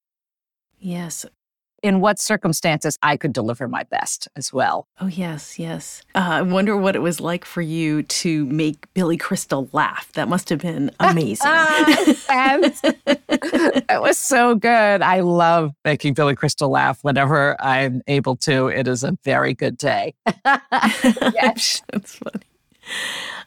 Yes. 0.79 1.25
In 1.83 2.01
what 2.01 2.19
circumstances 2.19 2.97
I 3.03 3.17
could 3.17 3.33
deliver 3.33 3.67
my 3.67 3.83
best 3.83 4.27
as 4.35 4.51
well. 4.51 4.87
Oh, 4.99 5.07
yes, 5.07 5.59
yes. 5.59 6.01
Uh, 6.15 6.19
I 6.19 6.41
wonder 6.41 6.75
what 6.75 6.95
it 6.95 6.99
was 6.99 7.21
like 7.21 7.45
for 7.45 7.61
you 7.61 8.03
to 8.03 8.45
make 8.47 8.91
Billy 8.95 9.15
Crystal 9.17 9.69
laugh. 9.73 10.11
That 10.13 10.27
must 10.27 10.49
have 10.49 10.59
been 10.59 10.89
amazing. 10.99 11.47
and 12.29 12.63
it 12.83 14.01
was 14.01 14.17
so 14.17 14.55
good. 14.55 15.01
I 15.01 15.19
love 15.19 15.73
making 15.85 16.15
Billy 16.15 16.35
Crystal 16.35 16.69
laugh 16.69 17.03
whenever 17.03 17.55
I'm 17.61 18.01
able 18.07 18.35
to. 18.37 18.67
It 18.67 18.87
is 18.87 19.03
a 19.03 19.17
very 19.23 19.53
good 19.53 19.77
day. 19.77 20.15
yes. 20.45 21.83
That's 21.91 22.15
funny. 22.15 22.43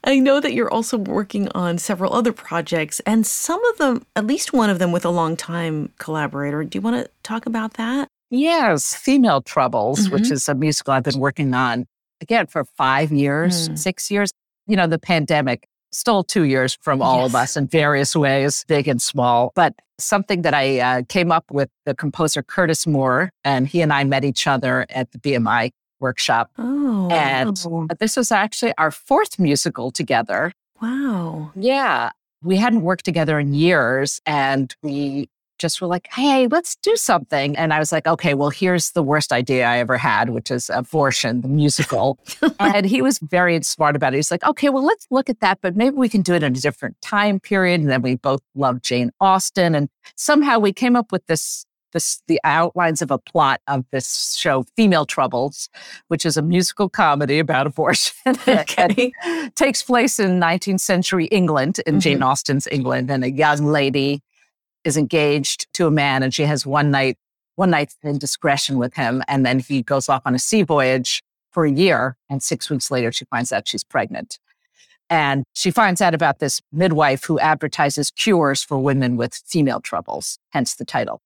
I 0.04 0.18
know 0.18 0.40
that 0.40 0.52
you're 0.54 0.72
also 0.72 0.96
working 0.96 1.48
on 1.54 1.78
several 1.78 2.14
other 2.14 2.32
projects, 2.32 3.00
and 3.00 3.26
some 3.26 3.62
of 3.66 3.78
them, 3.78 4.06
at 4.16 4.26
least 4.26 4.52
one 4.52 4.70
of 4.70 4.78
them, 4.78 4.92
with 4.92 5.04
a 5.04 5.10
longtime 5.10 5.92
collaborator. 5.98 6.64
Do 6.64 6.76
you 6.78 6.82
want 6.82 7.04
to 7.04 7.10
talk 7.22 7.46
about 7.46 7.74
that? 7.74 8.08
Yes, 8.30 8.94
Female 8.94 9.42
Troubles, 9.42 10.08
which 10.10 10.24
Mhm. 10.24 10.32
is 10.32 10.48
a 10.48 10.54
musical 10.54 10.92
I've 10.94 11.02
been 11.02 11.18
working 11.18 11.52
on 11.54 11.86
again 12.20 12.46
for 12.46 12.64
five 12.64 13.10
years, 13.12 13.68
Mm. 13.68 13.78
six 13.78 14.10
years. 14.10 14.30
You 14.66 14.76
know, 14.76 14.86
the 14.86 14.98
pandemic 14.98 15.66
stole 15.92 16.22
two 16.22 16.44
years 16.44 16.78
from 16.80 17.02
all 17.02 17.24
of 17.26 17.34
us 17.34 17.56
in 17.56 17.66
various 17.66 18.14
ways, 18.14 18.64
big 18.68 18.86
and 18.86 19.02
small. 19.02 19.50
But 19.56 19.74
something 19.98 20.42
that 20.42 20.54
I 20.54 20.78
uh, 20.78 21.02
came 21.08 21.32
up 21.32 21.44
with 21.50 21.68
the 21.84 21.94
composer 21.94 22.42
Curtis 22.42 22.86
Moore, 22.86 23.30
and 23.44 23.66
he 23.66 23.80
and 23.82 23.92
I 23.92 24.04
met 24.04 24.24
each 24.24 24.46
other 24.46 24.86
at 24.90 25.10
the 25.10 25.18
BMI 25.18 25.72
workshop. 25.98 26.50
Oh, 26.56 27.08
And 27.10 27.60
wow. 27.66 27.86
this 27.98 28.16
was 28.16 28.30
actually 28.30 28.72
our 28.78 28.90
fourth 28.92 29.38
musical 29.38 29.90
together. 29.90 30.52
wow. 30.80 31.50
Yeah. 31.56 32.10
We 32.42 32.56
hadn't 32.56 32.80
worked 32.80 33.04
together 33.04 33.38
in 33.38 33.52
years 33.52 34.18
and 34.24 34.74
we 34.82 35.28
just 35.60 35.80
were 35.80 35.86
like, 35.86 36.08
hey, 36.12 36.48
let's 36.48 36.74
do 36.76 36.96
something. 36.96 37.56
And 37.56 37.72
I 37.72 37.78
was 37.78 37.92
like, 37.92 38.06
okay, 38.06 38.34
well, 38.34 38.50
here's 38.50 38.92
the 38.92 39.02
worst 39.02 39.32
idea 39.32 39.66
I 39.66 39.78
ever 39.78 39.96
had, 39.96 40.30
which 40.30 40.50
is 40.50 40.70
abortion, 40.70 41.42
the 41.42 41.48
musical. 41.48 42.18
and 42.58 42.86
he 42.86 43.02
was 43.02 43.18
very 43.18 43.62
smart 43.62 43.94
about 43.94 44.14
it. 44.14 44.16
He's 44.16 44.30
like, 44.30 44.44
okay, 44.44 44.70
well, 44.70 44.84
let's 44.84 45.06
look 45.10 45.28
at 45.30 45.40
that, 45.40 45.58
but 45.60 45.76
maybe 45.76 45.96
we 45.96 46.08
can 46.08 46.22
do 46.22 46.34
it 46.34 46.42
in 46.42 46.56
a 46.56 46.60
different 46.60 47.00
time 47.02 47.38
period. 47.38 47.80
And 47.80 47.90
then 47.90 48.02
we 48.02 48.16
both 48.16 48.40
loved 48.54 48.82
Jane 48.82 49.12
Austen. 49.20 49.74
And 49.74 49.88
somehow 50.16 50.58
we 50.58 50.72
came 50.72 50.96
up 50.96 51.12
with 51.12 51.26
this. 51.26 51.66
This, 51.92 52.22
the 52.28 52.38
outlines 52.44 53.02
of 53.02 53.10
a 53.10 53.18
plot 53.18 53.60
of 53.66 53.84
this 53.90 54.36
show, 54.36 54.64
Female 54.76 55.04
Troubles, 55.04 55.68
which 56.06 56.24
is 56.24 56.36
a 56.36 56.42
musical 56.42 56.88
comedy 56.88 57.40
about 57.40 57.66
abortion. 57.66 58.14
Okay. 58.46 59.10
Takes 59.56 59.82
place 59.82 60.20
in 60.20 60.38
19th 60.38 60.78
century 60.78 61.26
England, 61.26 61.80
in 61.86 61.94
mm-hmm. 61.94 61.98
Jane 61.98 62.22
Austen's 62.22 62.68
England, 62.70 63.10
and 63.10 63.24
a 63.24 63.30
young 63.32 63.66
lady 63.66 64.22
is 64.84 64.96
engaged 64.96 65.66
to 65.74 65.86
a 65.86 65.90
man, 65.90 66.22
and 66.22 66.32
she 66.32 66.44
has 66.44 66.66
one 66.66 66.90
night, 66.90 67.16
one 67.56 67.70
night's 67.70 67.96
indiscretion 68.02 68.78
with 68.78 68.94
him, 68.94 69.22
and 69.28 69.44
then 69.44 69.58
he 69.58 69.82
goes 69.82 70.08
off 70.08 70.22
on 70.24 70.34
a 70.34 70.38
sea 70.38 70.62
voyage 70.62 71.22
for 71.50 71.64
a 71.64 71.70
year, 71.70 72.16
and 72.28 72.42
six 72.42 72.70
weeks 72.70 72.90
later, 72.90 73.12
she 73.12 73.24
finds 73.26 73.52
out 73.52 73.68
she's 73.68 73.84
pregnant. 73.84 74.38
And 75.08 75.42
she 75.54 75.72
finds 75.72 76.00
out 76.00 76.14
about 76.14 76.38
this 76.38 76.60
midwife 76.72 77.24
who 77.24 77.40
advertises 77.40 78.12
cures 78.12 78.62
for 78.62 78.78
women 78.78 79.16
with 79.16 79.34
female 79.44 79.80
troubles, 79.80 80.38
hence 80.50 80.76
the 80.76 80.84
title. 80.84 81.20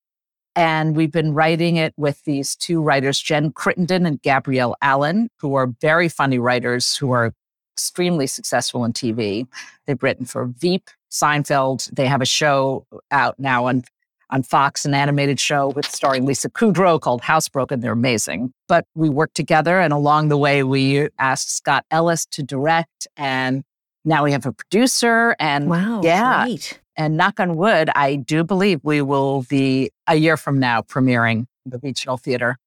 And 0.57 0.97
we've 0.97 1.13
been 1.13 1.35
writing 1.35 1.77
it 1.77 1.93
with 1.97 2.23
these 2.25 2.57
two 2.57 2.81
writers, 2.81 3.21
Jen 3.21 3.53
Crittenden 3.53 4.07
and 4.07 4.23
Gabrielle 4.23 4.77
Allan, 4.81 5.29
who 5.39 5.55
are 5.55 5.75
very 5.81 6.09
funny 6.09 6.39
writers 6.39 6.97
who 6.97 7.11
are 7.11 7.35
extremely 7.75 8.27
successful 8.27 8.85
in 8.85 8.93
TV. 8.93 9.47
They've 9.87 10.03
written 10.03 10.25
for 10.25 10.47
Veep, 10.47 10.89
Seinfeld. 11.15 11.89
They 11.95 12.07
have 12.07 12.21
a 12.21 12.27
show 12.27 12.87
out 13.11 13.39
now 13.39 13.67
on, 13.67 13.85
on 14.31 14.43
Fox, 14.43 14.85
an 14.85 14.95
animated 14.95 15.39
show 15.39 15.69
with 15.69 15.87
starring 15.89 16.27
Lisa 16.27 16.51
Kudrow 16.51 17.01
called 17.01 17.23
Housebroken. 17.23 17.81
They're 17.81 17.93
amazing. 17.93 18.53
But 18.67 18.85
we 18.97 19.09
worked 19.09 19.37
together, 19.37 19.79
and 19.79 19.93
along 19.93 20.29
the 20.29 20.37
way, 20.37 20.63
we 20.65 21.09
asked 21.19 21.57
Scott 21.57 21.85
Ellis 21.91 22.27
to 22.33 22.43
direct, 22.43 23.07
and 23.17 23.63
now 24.05 24.25
we 24.25 24.33
have 24.33 24.45
a 24.45 24.53
producer. 24.53 25.37
And 25.39 25.71
Wow. 25.71 26.01
yeah, 26.03 26.45
Great. 26.45 26.81
and 26.97 27.17
knock 27.17 27.39
on 27.39 27.57
wood, 27.57 27.91
I 27.95 28.17
do 28.17 28.43
believe 28.43 28.81
we 28.83 29.01
will 29.01 29.45
be 29.49 29.91
a 30.09 30.17
year 30.17 30.37
from 30.37 30.59
now 30.59 30.83
premiering 30.83 31.47
the 31.65 31.79
regional 31.79 32.17
theater. 32.17 32.59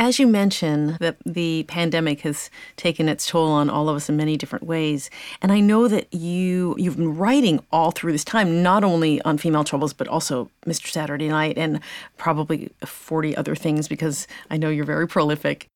As 0.00 0.18
you 0.18 0.26
mentioned, 0.26 0.96
that 1.00 1.18
the 1.26 1.64
pandemic 1.64 2.22
has 2.22 2.48
taken 2.76 3.06
its 3.06 3.26
toll 3.26 3.50
on 3.50 3.68
all 3.68 3.86
of 3.90 3.96
us 3.96 4.08
in 4.08 4.16
many 4.16 4.38
different 4.38 4.64
ways, 4.64 5.10
and 5.42 5.52
I 5.52 5.60
know 5.60 5.88
that 5.88 6.12
you 6.14 6.74
you've 6.78 6.96
been 6.96 7.18
writing 7.18 7.62
all 7.70 7.90
through 7.90 8.12
this 8.12 8.24
time, 8.24 8.62
not 8.62 8.82
only 8.82 9.20
on 9.22 9.36
female 9.36 9.62
troubles, 9.62 9.92
but 9.92 10.08
also 10.08 10.50
Mr. 10.64 10.86
Saturday 10.86 11.28
Night 11.28 11.58
and 11.58 11.80
probably 12.16 12.70
forty 12.82 13.36
other 13.36 13.54
things, 13.54 13.88
because 13.88 14.26
I 14.48 14.56
know 14.56 14.70
you're 14.70 14.86
very 14.86 15.06
prolific. 15.06 15.66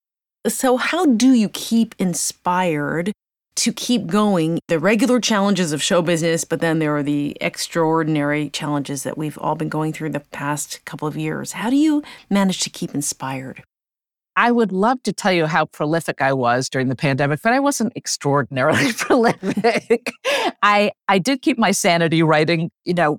So, 0.48 0.78
how 0.78 1.04
do 1.04 1.34
you 1.34 1.50
keep 1.50 1.94
inspired 1.98 3.12
to 3.56 3.74
keep 3.74 4.06
going? 4.06 4.58
The 4.68 4.78
regular 4.78 5.20
challenges 5.20 5.70
of 5.72 5.82
show 5.82 6.00
business, 6.00 6.46
but 6.46 6.60
then 6.60 6.78
there 6.78 6.96
are 6.96 7.02
the 7.02 7.36
extraordinary 7.42 8.48
challenges 8.48 9.02
that 9.02 9.18
we've 9.18 9.36
all 9.36 9.54
been 9.54 9.68
going 9.68 9.92
through 9.92 10.10
the 10.10 10.20
past 10.20 10.82
couple 10.86 11.06
of 11.06 11.14
years. 11.14 11.52
How 11.52 11.68
do 11.68 11.76
you 11.76 12.02
manage 12.30 12.60
to 12.60 12.70
keep 12.70 12.94
inspired? 12.94 13.62
I 14.36 14.50
would 14.50 14.72
love 14.72 15.02
to 15.04 15.12
tell 15.12 15.32
you 15.32 15.46
how 15.46 15.66
prolific 15.66 16.20
I 16.20 16.32
was 16.32 16.68
during 16.68 16.88
the 16.88 16.96
pandemic, 16.96 17.40
but 17.42 17.52
I 17.52 17.60
wasn't 17.60 17.96
extraordinarily 17.96 18.92
prolific. 18.98 20.12
I 20.62 20.92
I 21.08 21.18
did 21.18 21.42
keep 21.42 21.58
my 21.58 21.70
sanity 21.70 22.22
writing, 22.22 22.70
you 22.84 22.94
know, 22.94 23.18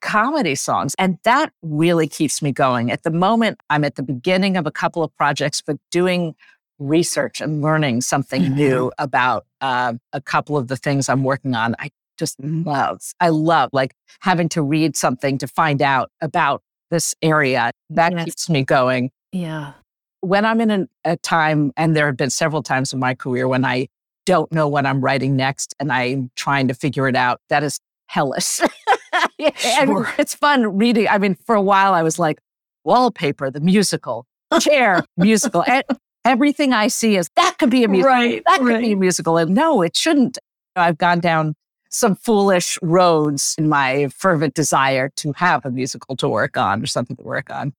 comedy 0.00 0.54
songs, 0.54 0.94
and 0.98 1.18
that 1.24 1.52
really 1.62 2.06
keeps 2.06 2.40
me 2.40 2.52
going. 2.52 2.90
At 2.90 3.02
the 3.02 3.10
moment, 3.10 3.60
I'm 3.68 3.84
at 3.84 3.96
the 3.96 4.02
beginning 4.02 4.56
of 4.56 4.66
a 4.66 4.70
couple 4.70 5.02
of 5.02 5.14
projects, 5.16 5.62
but 5.64 5.76
doing 5.90 6.34
research 6.78 7.40
and 7.40 7.60
learning 7.60 8.00
something 8.00 8.54
new 8.54 8.92
about 8.98 9.44
uh, 9.60 9.94
a 10.12 10.20
couple 10.20 10.56
of 10.56 10.68
the 10.68 10.76
things 10.76 11.08
I'm 11.08 11.24
working 11.24 11.54
on. 11.56 11.74
I 11.78 11.90
just 12.16 12.36
love. 12.40 13.00
I 13.20 13.28
love 13.30 13.70
like 13.72 13.94
having 14.20 14.48
to 14.50 14.62
read 14.62 14.96
something 14.96 15.38
to 15.38 15.48
find 15.48 15.82
out 15.82 16.10
about 16.20 16.62
this 16.90 17.14
area. 17.20 17.72
That 17.90 18.12
Yes. 18.12 18.24
keeps 18.26 18.48
me 18.48 18.62
going 18.64 19.10
Yeah. 19.32 19.72
When 20.20 20.44
I'm 20.44 20.60
in 20.60 20.70
an, 20.70 20.88
a 21.04 21.16
time, 21.16 21.72
and 21.76 21.94
there 21.96 22.06
have 22.06 22.16
been 22.16 22.30
several 22.30 22.62
times 22.62 22.92
in 22.92 22.98
my 22.98 23.14
career 23.14 23.46
when 23.48 23.64
I 23.64 23.88
don't 24.26 24.50
know 24.52 24.68
what 24.68 24.84
I'm 24.86 25.00
writing 25.00 25.36
next 25.36 25.74
and 25.80 25.90
I'm 25.92 26.30
trying 26.36 26.68
to 26.68 26.74
figure 26.74 27.08
it 27.08 27.16
out, 27.16 27.40
that 27.48 27.62
is 27.62 27.78
hellish. 28.06 28.60
Mean, 29.38 29.52
Sure. 29.56 30.12
it's 30.18 30.34
fun 30.34 30.76
reading. 30.76 31.08
I 31.08 31.18
mean, 31.18 31.34
for 31.46 31.54
a 31.54 31.62
while, 31.62 31.94
I 31.94 32.02
was 32.02 32.18
like, 32.18 32.38
wallpaper, 32.84 33.50
the 33.50 33.60
musical, 33.60 34.26
chair, 34.60 35.04
musical. 35.16 35.64
E- 35.70 35.82
Everything 36.24 36.72
I 36.72 36.88
see 36.88 37.16
is 37.16 37.30
that 37.36 37.56
could 37.58 37.70
be 37.70 37.84
a 37.84 37.88
musical. 37.88 38.10
Right, 38.12 38.42
That 38.46 38.58
could 38.58 38.80
be 38.80 38.92
a 38.92 38.96
musical. 38.96 39.38
And 39.38 39.54
no, 39.54 39.80
it 39.82 39.96
shouldn't. 39.96 40.36
I've 40.76 40.98
gone 40.98 41.20
down 41.20 41.54
some 41.90 42.16
foolish 42.16 42.78
roads 42.82 43.54
in 43.56 43.68
my 43.68 44.08
fervent 44.08 44.52
desire 44.54 45.10
to 45.16 45.32
have 45.36 45.64
a 45.64 45.70
musical 45.70 46.16
to 46.16 46.28
work 46.28 46.56
on 46.58 46.82
or 46.82 46.86
something 46.86 47.16
to 47.16 47.22
work 47.22 47.50
on. 47.50 47.72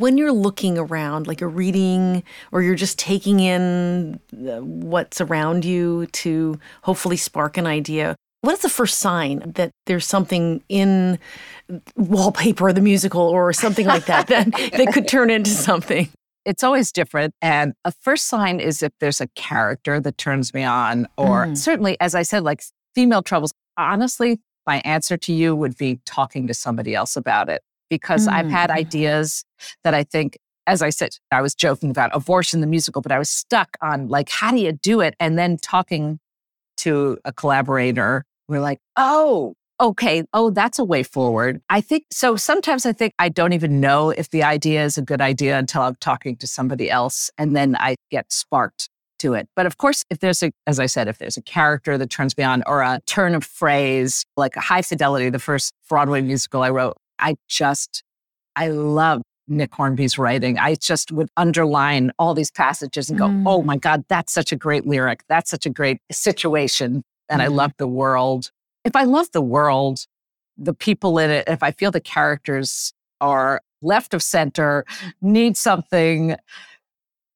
When 0.00 0.16
you're 0.16 0.32
looking 0.32 0.78
around, 0.78 1.26
like 1.26 1.40
you're 1.40 1.50
reading 1.50 2.22
or 2.52 2.62
you're 2.62 2.74
just 2.74 2.98
taking 2.98 3.38
in 3.40 4.18
uh, 4.32 4.60
what's 4.62 5.20
around 5.20 5.64
you 5.66 6.06
to 6.06 6.58
hopefully 6.82 7.18
spark 7.18 7.58
an 7.58 7.66
idea, 7.66 8.16
what 8.40 8.54
is 8.54 8.60
the 8.60 8.70
first 8.70 8.98
sign 8.98 9.52
that 9.56 9.72
there's 9.84 10.06
something 10.06 10.62
in 10.70 11.18
wallpaper, 11.96 12.68
or 12.68 12.72
the 12.72 12.80
musical, 12.80 13.20
or 13.20 13.52
something 13.52 13.86
like 13.86 14.06
that 14.06 14.28
that, 14.28 14.50
that 14.76 14.90
could 14.94 15.06
turn 15.06 15.28
into 15.28 15.50
something? 15.50 16.08
It's 16.46 16.64
always 16.64 16.90
different. 16.92 17.34
And 17.42 17.74
a 17.84 17.92
first 17.92 18.26
sign 18.26 18.58
is 18.58 18.82
if 18.82 18.92
there's 19.00 19.20
a 19.20 19.26
character 19.36 20.00
that 20.00 20.16
turns 20.16 20.54
me 20.54 20.64
on, 20.64 21.06
or 21.18 21.48
Mm. 21.48 21.58
certainly, 21.58 21.98
as 22.00 22.14
I 22.14 22.22
said, 22.22 22.42
like 22.42 22.62
female 22.94 23.22
troubles. 23.22 23.52
Honestly, 23.76 24.40
my 24.66 24.80
answer 24.86 25.18
to 25.18 25.32
you 25.34 25.54
would 25.54 25.76
be 25.76 26.00
talking 26.06 26.46
to 26.46 26.54
somebody 26.54 26.94
else 26.94 27.16
about 27.16 27.50
it 27.50 27.60
because 27.90 28.26
I've 28.28 28.48
had 28.50 28.70
Mm. 28.70 28.74
ideas 28.76 29.44
that 29.84 29.92
I 29.92 30.04
think, 30.04 30.38
as 30.66 30.80
I 30.80 30.90
said, 30.90 31.10
I 31.30 31.42
was 31.42 31.54
joking 31.54 31.90
about 31.90 32.10
abortion, 32.14 32.60
the 32.60 32.66
musical, 32.66 33.02
but 33.02 33.12
I 33.12 33.18
was 33.18 33.28
stuck 33.28 33.76
on 33.82 34.08
like, 34.08 34.30
how 34.30 34.50
do 34.52 34.58
you 34.58 34.72
do 34.72 35.00
it? 35.00 35.14
And 35.20 35.36
then 35.36 35.58
talking 35.58 36.18
to 36.78 37.18
a 37.24 37.32
collaborator, 37.32 38.24
we're 38.48 38.60
like, 38.60 38.78
oh, 38.96 39.54
okay, 39.80 40.24
oh, 40.32 40.50
that's 40.50 40.78
a 40.78 40.84
way 40.84 41.02
forward. 41.02 41.60
I 41.70 41.80
think 41.80 42.04
so. 42.12 42.36
Sometimes 42.36 42.86
I 42.86 42.92
think 42.92 43.12
I 43.18 43.28
don't 43.28 43.52
even 43.52 43.80
know 43.80 44.10
if 44.10 44.30
the 44.30 44.42
idea 44.42 44.84
is 44.84 44.96
a 44.98 45.02
good 45.02 45.20
idea 45.20 45.58
until 45.58 45.82
I'm 45.82 45.96
talking 45.96 46.36
to 46.36 46.46
somebody 46.46 46.90
else, 46.90 47.30
and 47.38 47.56
then 47.56 47.76
I 47.76 47.96
get 48.10 48.32
sparked 48.32 48.88
to 49.20 49.34
it. 49.34 49.48
But 49.56 49.66
of 49.66 49.76
course, 49.78 50.04
if 50.10 50.20
there's 50.20 50.42
a, 50.42 50.50
as 50.66 50.80
I 50.80 50.86
said, 50.86 51.08
if 51.08 51.18
there's 51.18 51.36
a 51.36 51.42
character 51.42 51.98
that 51.98 52.08
turns 52.10 52.36
me 52.38 52.44
on 52.44 52.62
or 52.66 52.80
a 52.82 53.00
turn 53.06 53.34
of 53.34 53.44
phrase, 53.44 54.24
like 54.36 54.54
high 54.54 54.82
fidelity, 54.82 55.28
the 55.30 55.38
first 55.38 55.74
Broadway 55.88 56.22
musical 56.22 56.62
I 56.62 56.70
wrote, 56.70 56.96
I 57.20 57.36
just, 57.48 58.02
I 58.56 58.68
love 58.68 59.22
Nick 59.48 59.74
Hornby's 59.74 60.16
writing. 60.18 60.58
I 60.58 60.76
just 60.76 61.10
would 61.12 61.28
underline 61.36 62.12
all 62.18 62.34
these 62.34 62.50
passages 62.50 63.10
and 63.10 63.18
go, 63.18 63.26
Mm. 63.28 63.44
oh 63.46 63.62
my 63.62 63.76
God, 63.76 64.04
that's 64.08 64.32
such 64.32 64.52
a 64.52 64.56
great 64.56 64.86
lyric. 64.86 65.22
That's 65.28 65.50
such 65.50 65.66
a 65.66 65.70
great 65.70 65.98
situation. 66.10 67.02
And 67.28 67.42
I 67.42 67.46
Mhm. 67.46 67.54
love 67.56 67.72
the 67.78 67.88
world. 67.88 68.50
If 68.84 68.94
I 68.96 69.04
love 69.04 69.28
the 69.32 69.42
world, 69.42 70.06
the 70.56 70.74
people 70.74 71.18
in 71.18 71.30
it, 71.30 71.48
if 71.48 71.62
I 71.62 71.70
feel 71.72 71.90
the 71.90 72.00
characters 72.00 72.92
are 73.20 73.60
left 73.82 74.14
of 74.14 74.22
center, 74.22 74.84
need 75.20 75.56
something, 75.56 76.36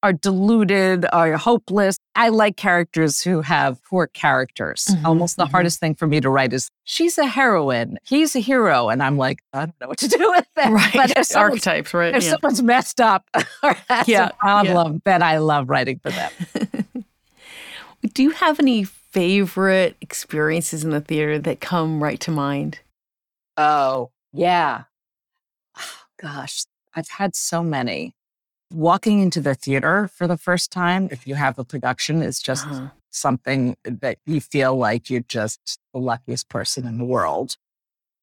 are 0.04 0.12
deluded, 0.12 1.06
are 1.12 1.32
hopeless. 1.38 1.96
I 2.14 2.28
like 2.28 2.56
characters 2.58 3.22
who 3.22 3.40
have 3.40 3.82
poor 3.84 4.06
characters. 4.06 4.84
Mhm, 4.90 5.04
Almost 5.06 5.36
the 5.38 5.46
mhm. 5.46 5.50
hardest 5.50 5.80
thing 5.80 5.94
for 5.94 6.06
me 6.06 6.20
to 6.20 6.28
write 6.28 6.52
is 6.52 6.70
she's 6.84 7.16
a 7.16 7.26
heroine, 7.26 7.98
he's 8.04 8.36
a 8.36 8.40
hero. 8.40 8.90
And 8.90 9.02
I'm 9.02 9.16
like, 9.16 9.38
I 9.54 9.60
don't 9.60 9.80
know 9.80 9.88
what 9.88 9.98
to 9.98 10.08
do 10.08 10.30
with 10.36 10.46
that. 10.56 10.70
Right. 10.70 10.92
But 10.94 11.16
if, 11.16 11.34
Archetypes, 11.36 11.94
right? 11.94 12.14
if 12.14 12.22
Yeah. 12.22 12.32
someone's 12.32 12.62
messed 12.62 13.00
up 13.00 13.24
or 13.62 13.72
has 13.88 14.06
Yeah, 14.06 14.18
yeah. 14.20 14.26
a 14.28 14.32
problem, 14.34 15.00
then 15.06 15.22
I 15.22 15.38
love 15.38 15.70
writing 15.70 15.98
for 16.00 16.10
them. 16.10 16.30
Do 18.12 18.22
you 18.22 18.30
have 18.30 18.60
any 18.60 18.84
favorite 18.84 19.96
experiences 20.02 20.84
in 20.84 20.90
the 20.90 21.00
theater 21.00 21.38
that 21.38 21.60
come 21.62 22.02
right 22.02 22.20
to 22.20 22.30
mind? 22.30 22.80
Oh, 23.56 24.10
yeah. 24.34 24.82
Gosh, 26.20 26.64
I've 26.94 27.08
had 27.08 27.34
so 27.34 27.62
many. 27.62 28.14
Walking 28.74 29.20
into 29.20 29.40
the 29.40 29.54
theater 29.54 30.08
for 30.08 30.26
the 30.26 30.36
first 30.36 30.72
time, 30.72 31.08
if 31.12 31.28
you 31.28 31.36
have 31.36 31.60
a 31.60 31.64
production, 31.64 32.22
is 32.22 32.40
just 32.40 32.66
Uh-huh. 32.66 32.88
something 33.10 33.76
that 33.84 34.18
you 34.26 34.40
feel 34.40 34.76
like 34.76 35.08
you're 35.08 35.20
just 35.28 35.78
the 35.92 36.00
luckiest 36.00 36.48
person 36.48 36.84
in 36.84 36.98
the 36.98 37.04
world. 37.04 37.56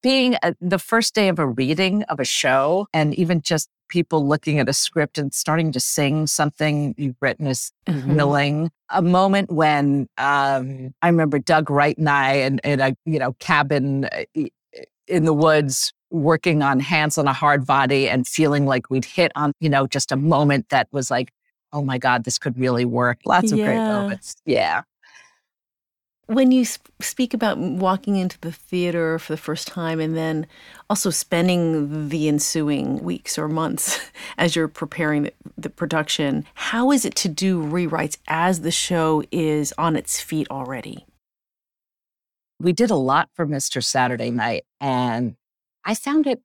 Being 0.04 0.36
a, 0.44 0.54
the 0.60 0.78
first 0.80 1.16
day 1.16 1.30
of 1.30 1.40
a 1.40 1.48
reading 1.48 2.04
of 2.04 2.20
a 2.20 2.26
show, 2.26 2.88
and 2.94 3.16
even 3.16 3.40
just 3.42 3.70
people 3.88 4.28
looking 4.28 4.60
at 4.60 4.68
a 4.68 4.74
script 4.74 5.18
and 5.18 5.34
starting 5.34 5.72
to 5.72 5.80
sing 5.80 6.28
something 6.28 6.96
you've 6.98 7.16
written 7.22 7.48
is 7.48 7.72
Mhm. 7.88 8.16
willing. 8.16 8.72
A 8.90 9.02
moment 9.02 9.52
when 9.52 10.10
um, 10.18 10.94
I 11.02 11.08
remember 11.08 11.40
Doug 11.40 11.70
Wright 11.70 11.98
and 11.98 12.10
I 12.10 12.34
in, 12.34 12.60
in 12.66 12.82
a 12.82 12.94
you 13.06 13.20
know 13.20 13.34
cabin 13.40 14.06
uh, 14.06 14.26
in 15.08 15.24
the 15.26 15.34
woods 15.34 15.94
working 16.12 16.62
on 16.62 16.80
hands 16.80 17.18
on 17.18 17.28
a 17.28 17.34
hard 17.34 17.66
body 17.66 18.10
and 18.10 18.28
feeling 18.28 18.66
like 18.66 18.90
we'd 18.90 19.06
hit 19.06 19.32
on 19.36 19.54
you 19.60 19.70
know 19.70 19.88
just 19.88 20.12
a 20.12 20.16
moment 20.16 20.70
that 20.70 20.88
was 20.92 21.10
like 21.10 21.32
oh 21.74 21.82
my 21.82 21.98
god 21.98 22.24
this 22.24 22.38
could 22.38 22.58
really 22.60 22.86
work 22.86 23.20
lots 23.26 23.52
of 23.52 23.58
great 23.58 23.78
moments 23.78 24.36
yeah 24.46 24.82
When 26.28 26.52
you 26.52 26.66
sp- 26.68 26.92
speak 27.00 27.34
about 27.34 27.58
walking 27.58 28.16
into 28.18 28.40
the 28.42 28.52
theater 28.52 29.20
for 29.20 29.34
the 29.34 29.38
first 29.38 29.68
time 29.68 30.00
and 30.00 30.16
then 30.16 30.48
also 30.90 31.10
spending 31.10 32.10
the 32.10 32.28
ensuing 32.28 33.04
weeks 33.04 33.38
or 33.38 33.48
months 33.48 34.00
as 34.38 34.56
you're 34.56 34.68
preparing 34.68 35.24
the, 35.24 35.34
the 35.58 35.70
production, 35.70 36.46
how 36.54 36.92
is 36.92 37.06
it 37.06 37.16
to 37.16 37.30
do 37.30 37.62
rewrites 37.62 38.18
as 38.28 38.62
the 38.62 38.72
show 38.72 39.24
is 39.32 39.74
on 39.78 39.96
its 39.96 40.22
feet 40.22 40.48
already? 40.50 41.06
we 42.62 42.74
did 42.74 42.92
a 42.92 42.96
lot 42.96 43.30
for 43.34 43.46
Mr. 43.46 43.84
Saturday 43.84 44.30
Night, 44.30 44.66
and 44.80 45.36
I 45.86 45.96
found 45.96 46.28
it 46.28 46.42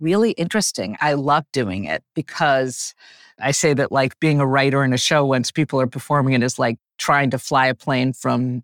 really 0.00 0.32
interesting. 0.32 0.96
I 1.00 1.14
love 1.14 1.44
doing 1.52 1.84
it 1.84 2.02
because 2.14 2.94
I 3.40 3.50
say 3.50 3.74
that 3.74 3.92
like 3.92 4.18
being 4.20 4.40
a 4.40 4.46
writer 4.46 4.84
in 4.84 4.92
a 4.92 4.98
show 4.98 5.24
once 5.24 5.50
people 5.50 5.80
are 5.80 5.86
performing 5.86 6.34
it 6.34 6.42
is 6.42 6.58
like 6.58 6.78
trying 6.98 7.30
to 7.30 7.38
fly 7.38 7.66
a 7.66 7.74
plane 7.74 8.12
from 8.12 8.62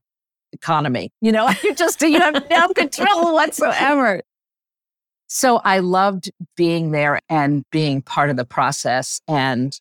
economy. 0.53 1.11
You 1.21 1.33
know, 1.33 1.51
you 1.63 1.75
just 1.75 2.01
you 2.03 2.19
have 2.19 2.49
no 2.51 2.69
control 2.69 3.35
whatsoever. 3.35 4.23
So 5.27 5.59
I 5.65 5.79
loved 5.79 6.31
being 6.57 6.91
there 6.91 7.21
and 7.31 7.65
being 7.71 8.03
part 8.03 8.29
of 8.29 8.37
the 8.37 8.45
process 8.45 9.23
and 9.27 9.79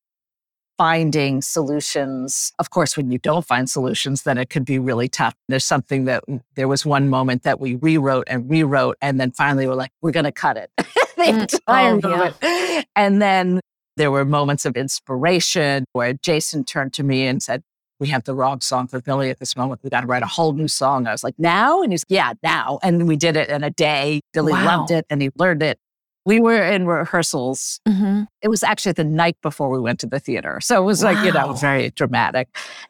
finding 0.82 1.44
solutions. 1.44 2.52
Of 2.58 2.72
course, 2.72 2.98
when 2.98 3.12
you 3.12 3.20
don't 3.20 3.46
find 3.46 3.70
solutions, 3.70 4.24
then 4.24 4.39
it 4.39 4.50
could 4.50 4.65
be 4.65 4.80
really 4.80 5.08
tough. 5.08 5.36
There's 5.48 5.63
something 5.63 6.06
that 6.06 6.24
there 6.56 6.67
was 6.67 6.84
one 6.88 7.08
moment 7.08 7.44
that 7.44 7.60
we 7.60 7.76
rewrote 7.76 8.24
and 8.26 8.50
rewrote, 8.50 8.98
and 9.00 9.20
then 9.22 9.32
finally 9.32 9.67
we're 9.67 9.76
like, 9.76 9.91
we're 10.02 10.10
going 10.10 10.24
to 10.24 10.32
cut 10.32 10.58
it. 10.58 10.72
the 10.78 10.84
Mm, 11.17 11.41
entire 11.54 12.00
oh, 12.04 12.34
yeah. 12.41 12.82
And 12.96 13.22
then 13.22 13.60
there 13.96 14.10
were 14.10 14.26
moments 14.26 14.65
of 14.65 14.76
inspiration 14.76 15.86
where 15.94 16.13
Jason 16.13 16.63
turned 16.65 16.94
to 16.94 17.04
me 17.04 17.28
and 17.28 17.44
said, 17.44 17.62
we 18.00 18.08
have 18.08 18.24
the 18.24 18.34
wrong 18.34 18.60
song 18.62 18.88
for 18.88 19.00
Billy 19.00 19.30
at 19.30 19.38
this 19.38 19.56
moment. 19.56 19.82
We 19.84 19.91
got 19.91 20.02
to 20.02 20.08
write 20.08 20.24
a 20.24 20.28
whole 20.28 20.54
new 20.54 20.67
song. 20.67 21.06
I 21.06 21.12
was 21.12 21.24
like, 21.24 21.36
now? 21.38 21.84
And 21.84 21.94
he's, 21.94 22.04
yeah, 22.10 22.34
now. 22.41 22.80
And 22.82 23.08
we 23.08 23.17
did 23.17 23.38
it 23.38 23.50
in 23.50 23.63
a 23.63 23.70
day. 23.70 24.22
Billy 24.34 24.54
Wow. 24.54 24.65
loved 24.80 24.89
it 24.89 25.06
and 25.12 25.22
he 25.22 25.30
learned 25.38 25.62
it. 25.62 25.78
We 26.26 26.40
were 26.40 26.62
in 26.62 26.86
rehearsals 26.86 27.80
Mm-hmm. 27.88 28.24
it 28.42 28.48
was 28.48 28.64
actually 28.64 28.92
the 28.94 29.04
night 29.04 29.38
before 29.42 29.70
we 29.70 29.80
went 29.80 30.00
to 30.02 30.08
the 30.08 30.20
theater. 30.20 30.60
So 30.62 30.82
it 30.82 30.86
was 30.86 31.04
like, 31.04 31.24
you 31.26 31.32
know, 31.32 31.54
very 31.54 31.90
dramatic. 31.92 32.48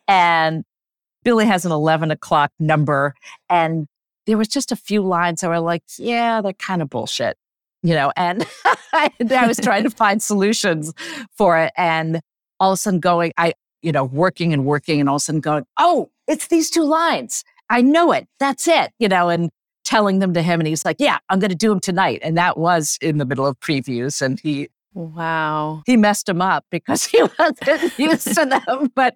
And 0.07 0.63
Billy 1.23 1.45
has 1.45 1.65
an 1.65 1.71
11 1.71 2.11
o'clock 2.11 2.51
number. 2.59 3.13
And 3.49 3.87
there 4.25 4.37
was 4.37 4.47
just 4.47 4.71
a 4.71 4.75
few 4.75 5.01
lines 5.01 5.41
that 5.41 5.49
were 5.49 5.59
like, 5.59 5.83
yeah, 5.97 6.41
they're 6.41 6.53
kind 6.53 6.81
of 6.81 6.89
bullshit, 6.89 7.37
you 7.83 7.93
know, 7.93 8.11
and 8.15 8.45
I, 8.93 9.09
I 9.29 9.47
was 9.47 9.57
trying 9.57 9.83
to 9.83 9.89
find 9.89 10.21
solutions 10.21 10.93
for 11.37 11.57
it. 11.57 11.71
And 11.77 12.21
all 12.59 12.71
of 12.71 12.75
a 12.75 12.77
sudden 12.77 12.99
going, 12.99 13.33
I, 13.37 13.53
you 13.81 13.91
know, 13.91 14.03
working 14.03 14.53
and 14.53 14.65
working 14.65 14.99
and 14.99 15.09
all 15.09 15.15
of 15.15 15.21
a 15.21 15.23
sudden 15.23 15.41
going, 15.41 15.65
oh, 15.79 16.09
it's 16.27 16.47
these 16.47 16.69
two 16.69 16.83
lines. 16.83 17.43
I 17.69 17.81
know 17.81 18.11
it. 18.11 18.27
That's 18.39 18.67
it, 18.67 18.91
you 18.99 19.07
know, 19.07 19.29
and 19.29 19.49
telling 19.91 20.19
them 20.19 20.33
to 20.33 20.41
him. 20.41 20.61
And 20.61 20.67
he's 20.67 20.85
like, 20.85 20.95
yeah, 20.99 21.17
I'm 21.27 21.39
going 21.39 21.49
to 21.49 21.55
do 21.55 21.67
them 21.69 21.81
tonight. 21.81 22.21
And 22.23 22.37
that 22.37 22.57
was 22.57 22.97
in 23.01 23.17
the 23.17 23.25
middle 23.25 23.45
of 23.45 23.59
previews. 23.59 24.21
And 24.21 24.39
he, 24.39 24.69
Wow. 24.93 25.83
he 25.85 25.97
messed 25.97 26.27
him 26.29 26.41
up 26.41 26.65
because 26.71 27.03
he 27.11 27.21
wasn't 27.37 27.99
used 27.99 28.33
to 28.35 28.45
them. 28.45 28.91
But 28.95 29.15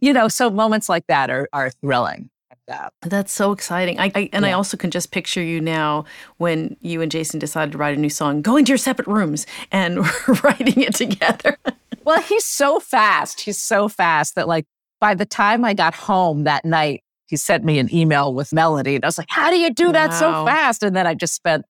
you 0.00 0.12
know, 0.12 0.28
so 0.28 0.48
moments 0.50 0.88
like 0.88 1.06
that 1.08 1.30
are 1.30 1.48
are 1.52 1.70
thrilling. 1.70 2.28
That. 2.68 2.92
That's 3.02 3.32
so 3.32 3.50
exciting. 3.50 3.98
I, 3.98 4.12
I 4.14 4.30
and 4.32 4.46
I 4.46 4.52
also 4.52 4.76
can 4.76 4.90
just 4.92 5.10
picture 5.10 5.42
you 5.42 5.60
now 5.60 6.04
when 6.38 6.76
you 6.80 7.02
and 7.02 7.10
Jason 7.10 7.40
decided 7.40 7.72
to 7.72 7.78
write 7.78 7.96
a 7.96 8.00
new 8.00 8.08
song, 8.08 8.40
going 8.42 8.64
to 8.66 8.70
your 8.70 8.78
separate 8.78 9.08
rooms 9.08 9.46
and 9.72 9.98
writing 10.44 10.80
it 10.80 10.94
together. 10.94 11.58
Well, 12.04 12.20
he's 12.22 12.44
so 12.44 12.78
fast. 12.80 13.40
He's 13.40 13.58
so 13.58 13.88
fast 13.88 14.36
that 14.36 14.46
like 14.46 14.66
by 15.00 15.14
the 15.14 15.26
time 15.26 15.64
I 15.64 15.74
got 15.74 15.94
home 15.94 16.44
that 16.44 16.64
night, 16.64 17.02
he 17.32 17.36
sent 17.38 17.64
me 17.64 17.78
an 17.78 17.88
email 17.94 18.34
with 18.34 18.52
melody, 18.52 18.94
and 18.94 19.02
I 19.06 19.08
was 19.08 19.16
like, 19.16 19.30
"How 19.30 19.48
do 19.48 19.56
you 19.56 19.72
do 19.72 19.90
that 19.90 20.12
so 20.12 20.44
fast?" 20.44 20.82
And 20.82 20.94
then 20.94 21.06
I 21.06 21.14
just 21.14 21.34
spent 21.34 21.64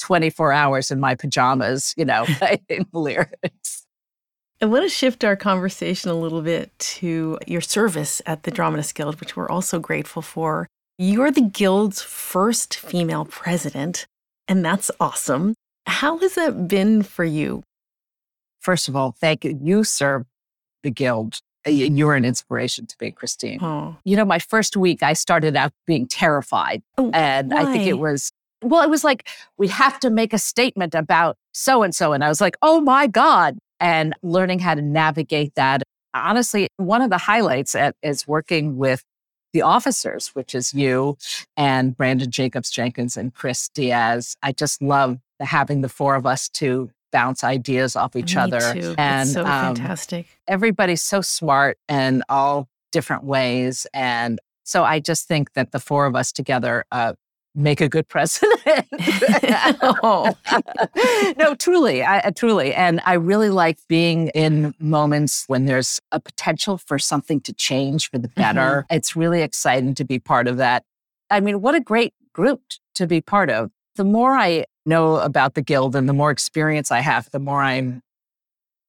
24 0.00 0.52
hours 0.52 0.90
in 0.90 1.00
my 1.00 1.14
pajamas, 1.14 1.94
you 1.96 2.04
know, 2.04 2.26
writing 2.42 2.86
lyrics. 2.92 3.86
I 4.60 4.66
want 4.66 4.84
to 4.84 4.90
shift 4.90 5.24
our 5.24 5.34
conversation 5.34 6.10
a 6.10 6.14
little 6.14 6.42
bit 6.42 6.78
to 6.98 7.38
your 7.46 7.62
service 7.62 8.20
at 8.26 8.42
the 8.42 8.50
Dramatist 8.50 8.94
Guild, 8.94 9.18
which 9.18 9.36
we're 9.36 9.48
also 9.48 9.78
grateful 9.78 10.20
for. 10.20 10.68
You're 10.98 11.30
the 11.30 11.40
Guild's 11.40 12.02
first 12.02 12.76
female 12.76 13.24
president, 13.24 14.06
and 14.46 14.62
that's 14.62 14.90
awesome. 15.00 15.54
How 15.86 16.18
has 16.18 16.34
that 16.34 16.68
been 16.68 17.02
for 17.02 17.24
you? 17.24 17.62
First 18.60 18.86
of 18.86 18.94
all, 18.94 19.12
thank 19.18 19.46
you. 19.46 19.58
You 19.62 19.82
serve 19.82 20.26
the 20.82 20.90
guild. 20.90 21.40
Uh, 21.66 21.70
y- 21.70 21.90
You're 21.92 22.14
an 22.14 22.24
inspiration 22.24 22.86
to 22.86 22.96
me, 23.00 23.10
Christine. 23.10 23.58
Oh, 23.62 23.96
You 24.04 24.16
know, 24.16 24.24
my 24.24 24.38
first 24.38 24.76
week, 24.76 25.02
I 25.02 25.12
started 25.14 25.56
out 25.56 25.72
being 25.86 26.06
terrified. 26.06 26.82
Oh, 26.98 27.10
And 27.12 27.52
I 27.52 27.64
think 27.72 27.86
it 27.86 27.98
was 27.98 28.30
well, 28.62 28.82
it 28.82 28.88
was 28.88 29.04
like, 29.04 29.28
we 29.58 29.68
have 29.68 30.00
to 30.00 30.08
make 30.10 30.32
a 30.32 30.38
statement 30.38 30.94
about 30.94 31.36
so 31.52 31.82
and 31.82 31.94
so. 31.94 32.14
And 32.14 32.24
I 32.24 32.28
was 32.28 32.40
like, 32.40 32.56
oh 32.62 32.80
my 32.80 33.06
God. 33.06 33.58
And 33.80 34.14
learning 34.22 34.60
how 34.60 34.74
to 34.74 34.80
navigate 34.82 35.54
that. 35.56 35.82
Honestly, 36.14 36.68
one 36.78 37.02
of 37.02 37.10
the 37.10 37.18
highlights 37.18 37.74
at, 37.74 37.94
is 38.02 38.26
working 38.26 38.78
with 38.78 39.04
the 39.52 39.60
officers, 39.60 40.28
which 40.28 40.54
is 40.54 40.72
you 40.72 41.18
and 41.56 41.96
Branden 41.96 42.30
Jacobs 42.30 42.70
Jenkins 42.70 43.16
and 43.18 43.34
Chris 43.34 43.68
Diaz. 43.68 44.36
I 44.42 44.52
just 44.52 44.80
love 44.80 45.18
the, 45.38 45.44
having 45.44 45.82
the 45.82 45.88
four 45.90 46.14
of 46.14 46.24
us 46.24 46.48
to 46.50 46.90
bounce 47.16 47.42
ideas 47.42 47.96
off 47.96 48.14
each 48.14 48.34
Me 48.36 48.42
other. 48.42 48.60
too. 48.74 48.94
And 48.98 49.22
it's 49.22 49.32
so 49.32 49.40
um, 49.40 49.74
fantastic. 49.74 50.26
everybody's 50.46 51.02
so 51.02 51.22
smart 51.22 51.78
in 51.88 52.22
all 52.28 52.68
different 52.92 53.24
ways. 53.24 53.86
And 53.94 54.38
so 54.64 54.84
I 54.84 55.00
just 55.00 55.26
think 55.26 55.54
that 55.54 55.72
the 55.72 55.78
four 55.78 56.04
of 56.04 56.14
us 56.14 56.30
together 56.30 56.84
uh, 56.92 57.14
make 57.54 57.80
a 57.80 57.88
good 57.88 58.06
president. 58.14 58.60
Oh. 59.82 60.34
no, 61.38 61.54
truly, 61.54 62.02
I, 62.02 62.26
I- 62.26 62.30
truly. 62.32 62.74
And 62.74 63.00
I 63.06 63.14
really 63.14 63.48
like 63.48 63.78
being 63.88 64.28
in 64.34 64.74
moments 64.78 65.44
when 65.46 65.64
there's 65.64 65.98
a 66.12 66.20
potential 66.20 66.76
for 66.76 66.98
something 66.98 67.40
to 67.42 67.52
change 67.54 68.10
for 68.10 68.18
the 68.18 68.28
better. 68.28 68.84
It's 68.90 69.16
really 69.16 69.40
exciting 69.40 69.94
to 69.94 70.04
be 70.04 70.18
part 70.18 70.48
of 70.48 70.58
that. 70.58 70.84
I 71.30 71.40
mean, 71.40 71.62
what 71.62 71.74
a 71.74 71.80
great 71.80 72.12
group 72.34 72.60
to 72.96 73.06
be 73.06 73.22
part 73.22 73.48
of. 73.48 73.70
The 73.94 74.04
more 74.04 74.36
I 74.36 74.66
know 74.86 75.16
about 75.16 75.54
the 75.54 75.62
guild 75.62 75.96
and 75.96 76.08
the 76.08 76.12
more 76.12 76.30
experience 76.30 76.90
I 76.90 77.00
have, 77.00 77.28
the 77.30 77.38
more 77.38 77.60
I'm, 77.62 78.02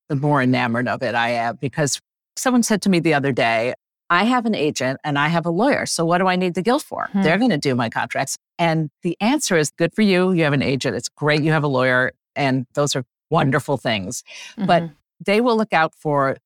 the 0.09 0.15
more 0.15 0.41
enamored 0.41 0.87
of 0.87 1.01
it 1.03 1.15
I 1.15 1.29
am. 1.29 1.57
Because 1.57 1.99
someone 2.35 2.63
said 2.63 2.81
to 2.83 2.89
me 2.89 2.99
the 2.99 3.13
other 3.13 3.31
day, 3.31 3.73
I 4.09 4.23
have 4.23 4.45
an 4.45 4.55
agent 4.55 4.99
and 5.03 5.19
I 5.19 5.27
have 5.27 5.45
a 5.45 5.49
lawyer. 5.49 5.85
So 5.85 6.05
what 6.05 6.19
do 6.19 6.27
I 6.27 6.37
need 6.37 6.53
the 6.53 6.61
guild 6.61 6.83
for? 6.83 7.09
Hmm. 7.11 7.23
They're 7.23 7.37
going 7.37 7.49
to 7.49 7.57
do 7.57 7.75
my 7.75 7.89
contracts. 7.89 8.37
And 8.57 8.89
the 9.03 9.17
answer 9.19 9.57
is 9.57 9.71
good 9.71 9.93
for 9.93 10.01
you. 10.01 10.31
You 10.31 10.43
have 10.45 10.53
an 10.53 10.61
agent. 10.61 10.95
It's 10.95 11.09
great. 11.09 11.41
You 11.41 11.51
have 11.51 11.63
a 11.63 11.67
lawyer. 11.67 12.13
And 12.35 12.67
those 12.73 12.95
are 12.95 13.03
wonderful 13.29 13.75
things. 13.75 14.23
But 14.57 14.83
Mhm. 14.83 14.91
they 15.25 15.41
will 15.41 15.57
look 15.57 15.73
out 15.73 15.93
for 15.93 16.37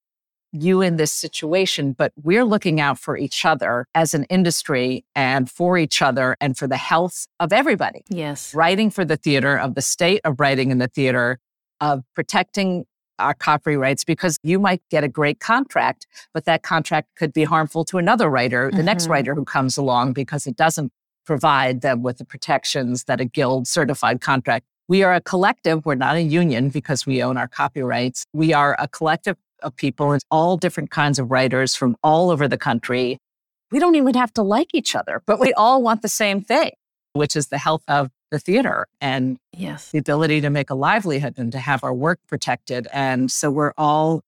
you 0.51 0.81
in 0.81 0.97
this 0.97 1.11
situation, 1.11 1.93
but 1.93 2.11
we're 2.21 2.43
looking 2.43 2.79
out 2.79 2.99
for 2.99 3.17
each 3.17 3.45
other 3.45 3.85
as 3.95 4.13
an 4.13 4.25
industry 4.25 5.05
and 5.15 5.49
for 5.49 5.77
each 5.77 6.01
other 6.01 6.35
and 6.41 6.57
for 6.57 6.67
the 6.67 6.77
health 6.77 7.27
of 7.39 7.53
everybody. 7.53 8.03
yes. 8.09 8.53
Writing 8.53 8.89
for 8.89 9.05
the 9.05 9.17
theater, 9.17 9.57
of 9.57 9.75
the 9.75 9.81
state 9.81 10.21
of 10.23 10.39
writing 10.39 10.71
in 10.71 10.77
the 10.77 10.87
theater, 10.87 11.39
of 11.79 12.03
protecting 12.15 12.85
our 13.19 13.33
copyrights, 13.33 14.03
because 14.03 14.37
you 14.43 14.59
might 14.59 14.81
get 14.89 15.03
a 15.03 15.07
great 15.07 15.39
contract, 15.39 16.07
but 16.33 16.45
that 16.45 16.63
contract 16.63 17.07
could 17.15 17.31
be 17.33 17.43
harmful 17.43 17.85
to 17.85 17.97
another 17.97 18.29
writer, 18.29 18.71
the 18.73 18.81
next 18.83 19.05
Mhm. 19.05 19.09
writer 19.11 19.35
who 19.35 19.45
comes 19.45 19.77
along, 19.77 20.13
because 20.13 20.47
it 20.47 20.55
doesn't 20.55 20.91
provide 21.25 21.81
them 21.81 22.01
with 22.01 22.17
the 22.17 22.25
protections 22.25 23.03
that 23.03 23.21
a 23.21 23.25
guild 23.25 23.67
certified 23.67 24.19
contract. 24.21 24.65
We 24.87 25.03
are 25.03 25.13
a 25.13 25.21
collective. 25.21 25.85
We're 25.85 25.95
not 25.95 26.15
a 26.15 26.21
union 26.21 26.69
because 26.69 27.05
we 27.05 27.21
own 27.23 27.37
our 27.37 27.47
copyrights. 27.47 28.25
We 28.33 28.53
are 28.53 28.75
a 28.79 28.87
collective 28.87 29.37
of 29.61 29.75
people 29.75 30.11
and 30.11 30.21
all 30.31 30.57
different 30.57 30.91
kinds 30.91 31.19
of 31.19 31.31
writers 31.31 31.75
from 31.75 31.95
all 32.03 32.29
over 32.29 32.47
the 32.47 32.57
country. 32.57 33.17
We 33.71 33.79
don't 33.79 33.95
even 33.95 34.13
have 34.15 34.33
to 34.33 34.41
like 34.41 34.69
each 34.73 34.95
other, 34.95 35.21
but 35.25 35.39
we 35.39 35.53
all 35.53 35.81
want 35.81 36.01
the 36.01 36.09
same 36.09 36.41
thing, 36.41 36.71
which 37.13 37.35
is 37.35 37.47
the 37.47 37.57
health 37.57 37.83
of 37.87 38.09
the 38.31 38.39
theater 38.39 38.87
and 38.99 39.37
Yes. 39.53 39.91
the 39.91 39.97
ability 39.97 40.41
to 40.41 40.49
make 40.49 40.69
a 40.69 40.75
livelihood 40.75 41.35
and 41.37 41.51
to 41.51 41.59
have 41.59 41.83
our 41.83 41.93
work 41.93 42.19
protected. 42.27 42.87
And 42.93 43.31
so 43.31 43.49
we're 43.51 43.73
all 43.77 44.21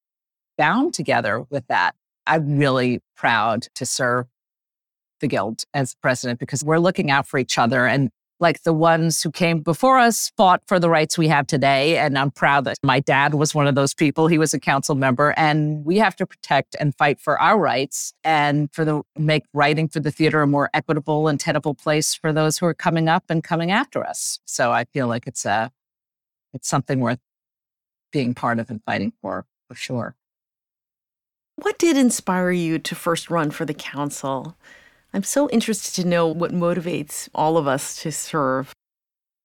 bound 0.58 0.93
together 0.93 1.43
with 1.50 1.65
that. 1.67 1.96
I'm 2.28 2.58
really 2.58 3.02
proud 3.17 3.67
to 3.76 3.86
serve 3.86 4.28
the 5.19 5.28
Guild 5.28 5.63
as 5.74 5.96
president 5.96 6.39
because 6.39 6.63
we're 6.63 6.80
looking 6.80 7.10
out 7.12 7.28
for 7.28 7.38
each 7.38 7.58
other. 7.58 7.86
And 7.86 8.10
like 8.43 8.62
the 8.63 8.73
ones 8.73 9.23
who 9.23 9.32
came 9.32 9.62
before 9.62 9.97
us 9.97 10.32
fought 10.36 10.62
for 10.67 10.77
the 10.77 10.89
rights 10.89 11.17
we 11.17 11.29
have 11.29 11.47
today. 11.47 11.97
And 11.97 12.19
I'm 12.19 12.29
proud 12.29 12.65
that 12.65 12.77
my 12.84 12.99
dad 12.99 13.34
was 13.34 13.56
one 13.56 13.67
of 13.67 13.73
those 13.73 13.93
people. 13.93 14.27
He 14.27 14.38
was 14.38 14.53
a 14.53 14.60
council 14.60 14.95
member 14.95 15.34
and 15.38 15.84
we 15.86 15.97
have 15.97 16.15
to 16.17 16.27
protect 16.27 16.75
and 16.79 16.93
fight 16.93 17.19
for 17.21 17.41
our 17.41 17.58
rights 17.58 18.13
and 18.23 18.69
for 18.73 18.84
the 18.84 19.01
make 19.17 19.45
writing 19.53 19.88
for 19.88 20.01
the 20.01 20.12
theater 20.12 20.41
a 20.41 20.47
more 20.47 20.69
equitable 20.73 21.29
and 21.29 21.39
tenable 21.39 21.73
place 21.73 22.13
for 22.13 22.34
those 22.34 22.58
who 22.58 22.65
are 22.65 22.73
coming 22.73 23.08
up 23.08 23.23
and 23.29 23.43
coming 23.43 23.71
after 23.71 24.06
us. 24.06 24.39
So 24.45 24.71
I 24.71 24.84
feel 24.84 25.08
like 25.08 25.25
it's 25.25 25.45
a, 25.45 25.71
it's 26.53 26.67
something 26.67 26.99
worth 26.99 27.19
being 28.12 28.36
part 28.36 28.60
of 28.60 28.69
and 28.69 28.84
fighting 28.84 29.13
for, 29.21 29.45
for 29.69 29.75
sure. 29.75 30.15
What 31.56 31.79
did 31.79 31.95
inspire 31.95 32.51
you 32.51 32.77
to 32.77 32.93
first 32.93 33.29
run 33.29 33.51
for 33.51 33.63
the 33.63 33.73
council? 33.73 34.58
I'm 35.13 35.23
so 35.23 35.47
interested 35.49 35.93
to 36.02 36.08
know 36.08 36.28
what 36.28 36.52
motivates 36.52 37.30
all 37.36 37.58
of 37.58 37.67
us 37.67 38.02
to 38.02 38.12
serve. 38.12 38.73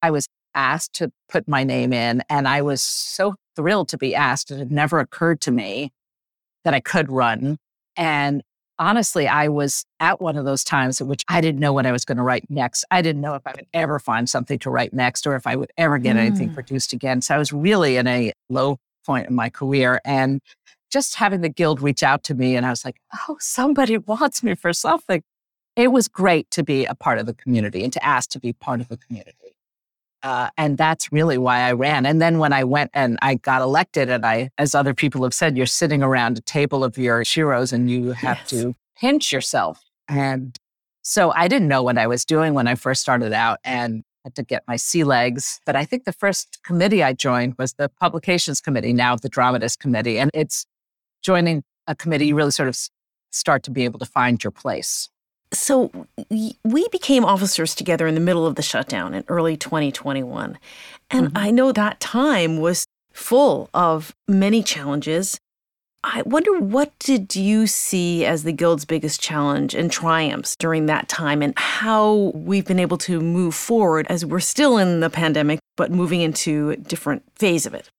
I 0.02 0.10
was 0.10 0.26
asked 0.54 0.94
to 0.94 1.10
put 1.28 1.46
my 1.46 1.62
name 1.62 1.92
in, 1.92 2.22
and 2.30 2.48
I 2.48 2.62
was 2.62 2.80
so 2.82 3.34
thrilled 3.54 3.88
to 3.90 3.98
be 3.98 4.14
asked. 4.14 4.50
It 4.50 4.58
had 4.58 4.72
never 4.72 4.98
occurred 4.98 5.40
to 5.42 5.50
me 5.50 5.90
that 6.64 6.72
I 6.72 6.80
could 6.80 7.12
run. 7.12 7.58
And 7.96 8.42
honestly, 8.78 9.28
I 9.28 9.48
was 9.48 9.84
at 10.00 10.22
one 10.22 10.36
of 10.36 10.46
those 10.46 10.64
times 10.64 11.00
at 11.00 11.06
which 11.06 11.22
I 11.28 11.40
didn't 11.42 11.60
know 11.60 11.72
what 11.74 11.84
I 11.84 11.92
was 11.92 12.04
going 12.04 12.16
to 12.16 12.22
write 12.22 12.48
next. 12.48 12.84
I 12.90 13.02
didn't 13.02 13.20
know 13.20 13.34
if 13.34 13.46
I 13.46 13.52
would 13.54 13.66
ever 13.74 13.98
find 13.98 14.28
something 14.28 14.58
to 14.60 14.70
write 14.70 14.94
next 14.94 15.26
or 15.26 15.34
if 15.34 15.46
I 15.46 15.54
would 15.54 15.70
ever 15.76 15.98
get 15.98 16.16
anything 16.16 16.50
Mm. 16.50 16.54
produced 16.54 16.92
again. 16.94 17.20
So 17.20 17.34
I 17.34 17.38
was 17.38 17.52
really 17.52 17.96
in 17.96 18.06
a 18.06 18.32
low 18.48 18.78
point 19.04 19.28
in 19.28 19.34
my 19.34 19.50
career. 19.50 20.00
And 20.04 20.40
just 20.90 21.16
having 21.16 21.42
the 21.42 21.48
guild 21.50 21.82
reach 21.82 22.02
out 22.02 22.22
to 22.24 22.34
me, 22.34 22.56
and 22.56 22.64
I 22.64 22.70
was 22.70 22.84
like, 22.84 22.96
oh, 23.28 23.36
somebody 23.38 23.98
wants 23.98 24.42
me 24.42 24.54
for 24.54 24.72
something. 24.72 25.22
It 25.78 25.92
was 25.92 26.08
great 26.08 26.50
to 26.50 26.64
be 26.64 26.86
a 26.86 26.94
part 26.96 27.18
of 27.20 27.26
the 27.26 27.34
community 27.34 27.84
and 27.84 27.92
to 27.92 28.04
ask 28.04 28.30
to 28.30 28.40
be 28.40 28.52
part 28.52 28.80
of 28.80 28.88
the 28.88 28.96
community. 28.96 29.54
Uh, 30.24 30.50
and 30.58 30.76
that's 30.76 31.12
really 31.12 31.38
why 31.38 31.60
I 31.60 31.70
ran. 31.70 32.04
And 32.04 32.20
then 32.20 32.40
when 32.40 32.52
I 32.52 32.64
went 32.64 32.90
and 32.94 33.16
I 33.22 33.36
got 33.36 33.62
elected, 33.62 34.10
and 34.10 34.26
I, 34.26 34.50
as 34.58 34.74
other 34.74 34.92
people 34.92 35.22
have 35.22 35.32
said, 35.32 35.56
you're 35.56 35.66
sitting 35.66 36.02
around 36.02 36.36
a 36.36 36.40
table 36.40 36.82
of 36.82 36.98
your 36.98 37.22
heroes 37.22 37.72
and 37.72 37.88
you 37.88 38.10
have 38.10 38.38
Yes. 38.38 38.50
to 38.50 38.74
pinch 38.98 39.32
yourself. 39.32 39.80
And 40.08 40.56
so 41.02 41.30
I 41.30 41.46
didn't 41.46 41.68
know 41.68 41.84
what 41.84 41.96
I 41.96 42.08
was 42.08 42.24
doing 42.24 42.54
when 42.54 42.66
I 42.66 42.74
first 42.74 43.00
started 43.00 43.32
out 43.32 43.60
and 43.62 44.02
had 44.24 44.34
to 44.34 44.42
get 44.42 44.64
my 44.66 44.74
sea 44.74 45.04
legs. 45.04 45.60
But 45.64 45.76
I 45.76 45.84
think 45.84 46.06
the 46.06 46.12
first 46.12 46.58
committee 46.64 47.04
I 47.04 47.12
joined 47.12 47.54
was 47.56 47.74
the 47.74 47.88
publications 47.88 48.60
committee, 48.60 48.92
now 48.92 49.14
the 49.14 49.28
dramatist 49.28 49.78
committee. 49.78 50.18
And 50.18 50.32
it's 50.34 50.66
joining 51.22 51.62
a 51.86 51.94
committee, 51.94 52.26
you 52.26 52.34
really 52.34 52.50
sort 52.50 52.68
of 52.68 52.76
start 53.30 53.62
to 53.62 53.70
be 53.70 53.84
able 53.84 54.00
to 54.00 54.06
find 54.06 54.42
your 54.42 54.50
place. 54.50 55.08
So 55.52 55.90
we 56.28 56.88
became 56.88 57.24
officers 57.24 57.74
together 57.74 58.06
in 58.06 58.14
the 58.14 58.20
middle 58.20 58.46
of 58.46 58.56
the 58.56 58.62
shutdown 58.62 59.14
in 59.14 59.24
early 59.28 59.56
2021. 59.56 60.58
And 61.10 61.28
mm-hmm. 61.28 61.38
I 61.38 61.50
know 61.50 61.72
that 61.72 62.00
time 62.00 62.58
was 62.58 62.86
full 63.12 63.70
of 63.72 64.14
many 64.26 64.62
challenges. 64.62 65.38
I 66.04 66.22
wonder 66.22 66.58
what 66.58 66.96
did 67.00 67.34
you 67.34 67.66
see 67.66 68.24
as 68.24 68.44
the 68.44 68.52
guild's 68.52 68.84
biggest 68.84 69.20
challenge 69.20 69.74
and 69.74 69.90
triumphs 69.90 70.54
during 70.54 70.86
that 70.86 71.08
time 71.08 71.42
and 71.42 71.58
how 71.58 72.32
we've 72.34 72.64
been 72.64 72.78
able 72.78 72.98
to 72.98 73.20
move 73.20 73.54
forward 73.54 74.06
as 74.08 74.24
we're 74.24 74.38
still 74.38 74.78
in 74.78 75.00
the 75.00 75.10
pandemic 75.10 75.58
but 75.76 75.90
moving 75.90 76.20
into 76.20 76.70
a 76.70 76.76
different 76.76 77.22
phase 77.34 77.66
of 77.66 77.74
it. 77.74 77.90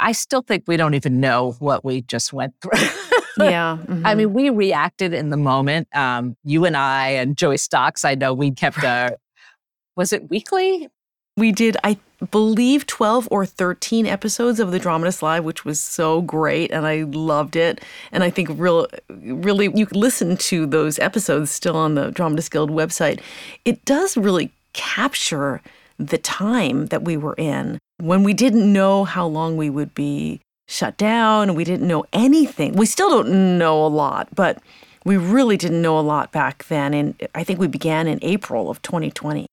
I 0.00 0.12
still 0.12 0.42
think 0.42 0.64
we 0.66 0.76
don't 0.76 0.94
even 0.94 1.20
know 1.20 1.52
what 1.58 1.84
we 1.84 2.00
just 2.02 2.32
went 2.32 2.54
through. 2.62 2.72
Yeah. 3.38 3.78
I 4.04 4.14
mean, 4.14 4.32
we 4.32 4.50
reacted 4.50 5.12
in 5.14 5.30
the 5.30 5.36
moment. 5.36 5.88
Um, 5.94 6.36
you 6.44 6.64
and 6.64 6.76
I 6.76 7.08
and 7.08 7.36
Joey 7.36 7.56
Stocks, 7.56 8.04
I 8.04 8.14
know 8.14 8.34
we 8.34 8.50
kept 8.50 8.82
a, 8.82 9.16
was 9.96 10.12
it 10.12 10.30
weekly? 10.30 10.88
We 11.36 11.52
did, 11.52 11.76
I 11.84 11.98
believe, 12.30 12.86
12 12.86 13.28
or 13.30 13.46
13 13.46 14.06
episodes 14.06 14.60
of 14.60 14.72
The 14.72 14.78
Dramatist 14.78 15.22
Live, 15.22 15.44
which 15.44 15.64
was 15.64 15.80
so 15.80 16.20
great. 16.22 16.70
And 16.70 16.86
I 16.86 17.02
loved 17.02 17.56
it. 17.56 17.82
And 18.12 18.22
I 18.22 18.30
think 18.30 18.50
real, 18.52 18.86
really, 19.08 19.70
you 19.74 19.86
can 19.86 19.98
listen 19.98 20.36
to 20.36 20.66
those 20.66 20.98
episodes 20.98 21.50
still 21.50 21.76
on 21.76 21.94
the 21.94 22.10
Dramatist 22.10 22.50
Guild 22.50 22.70
website. 22.70 23.20
It 23.64 23.84
does 23.84 24.16
really 24.16 24.50
capture 24.72 25.62
the 25.98 26.18
time 26.18 26.86
that 26.86 27.04
we 27.04 27.16
were 27.16 27.34
in 27.34 27.78
when 27.98 28.22
we 28.22 28.32
didn't 28.32 28.70
know 28.72 29.04
how 29.04 29.26
long 29.26 29.56
we 29.56 29.68
would 29.70 29.94
be 29.94 30.40
shut 30.70 30.96
down. 30.96 31.54
We 31.54 31.64
didn't 31.64 31.86
know 31.86 32.04
anything. 32.12 32.72
We 32.74 32.86
still 32.86 33.10
don't 33.10 33.58
know 33.58 33.84
a 33.84 33.88
lot, 33.88 34.28
but 34.34 34.62
we 35.04 35.16
really 35.16 35.56
didn't 35.56 35.82
know 35.82 35.98
a 35.98 36.00
lot 36.00 36.30
back 36.32 36.64
then. 36.68 36.94
And 36.94 37.28
I 37.34 37.42
think 37.44 37.58
we 37.58 37.66
began 37.66 38.06
in 38.06 38.18
April 38.22 38.70
of 38.70 38.80
2020. 38.82 39.46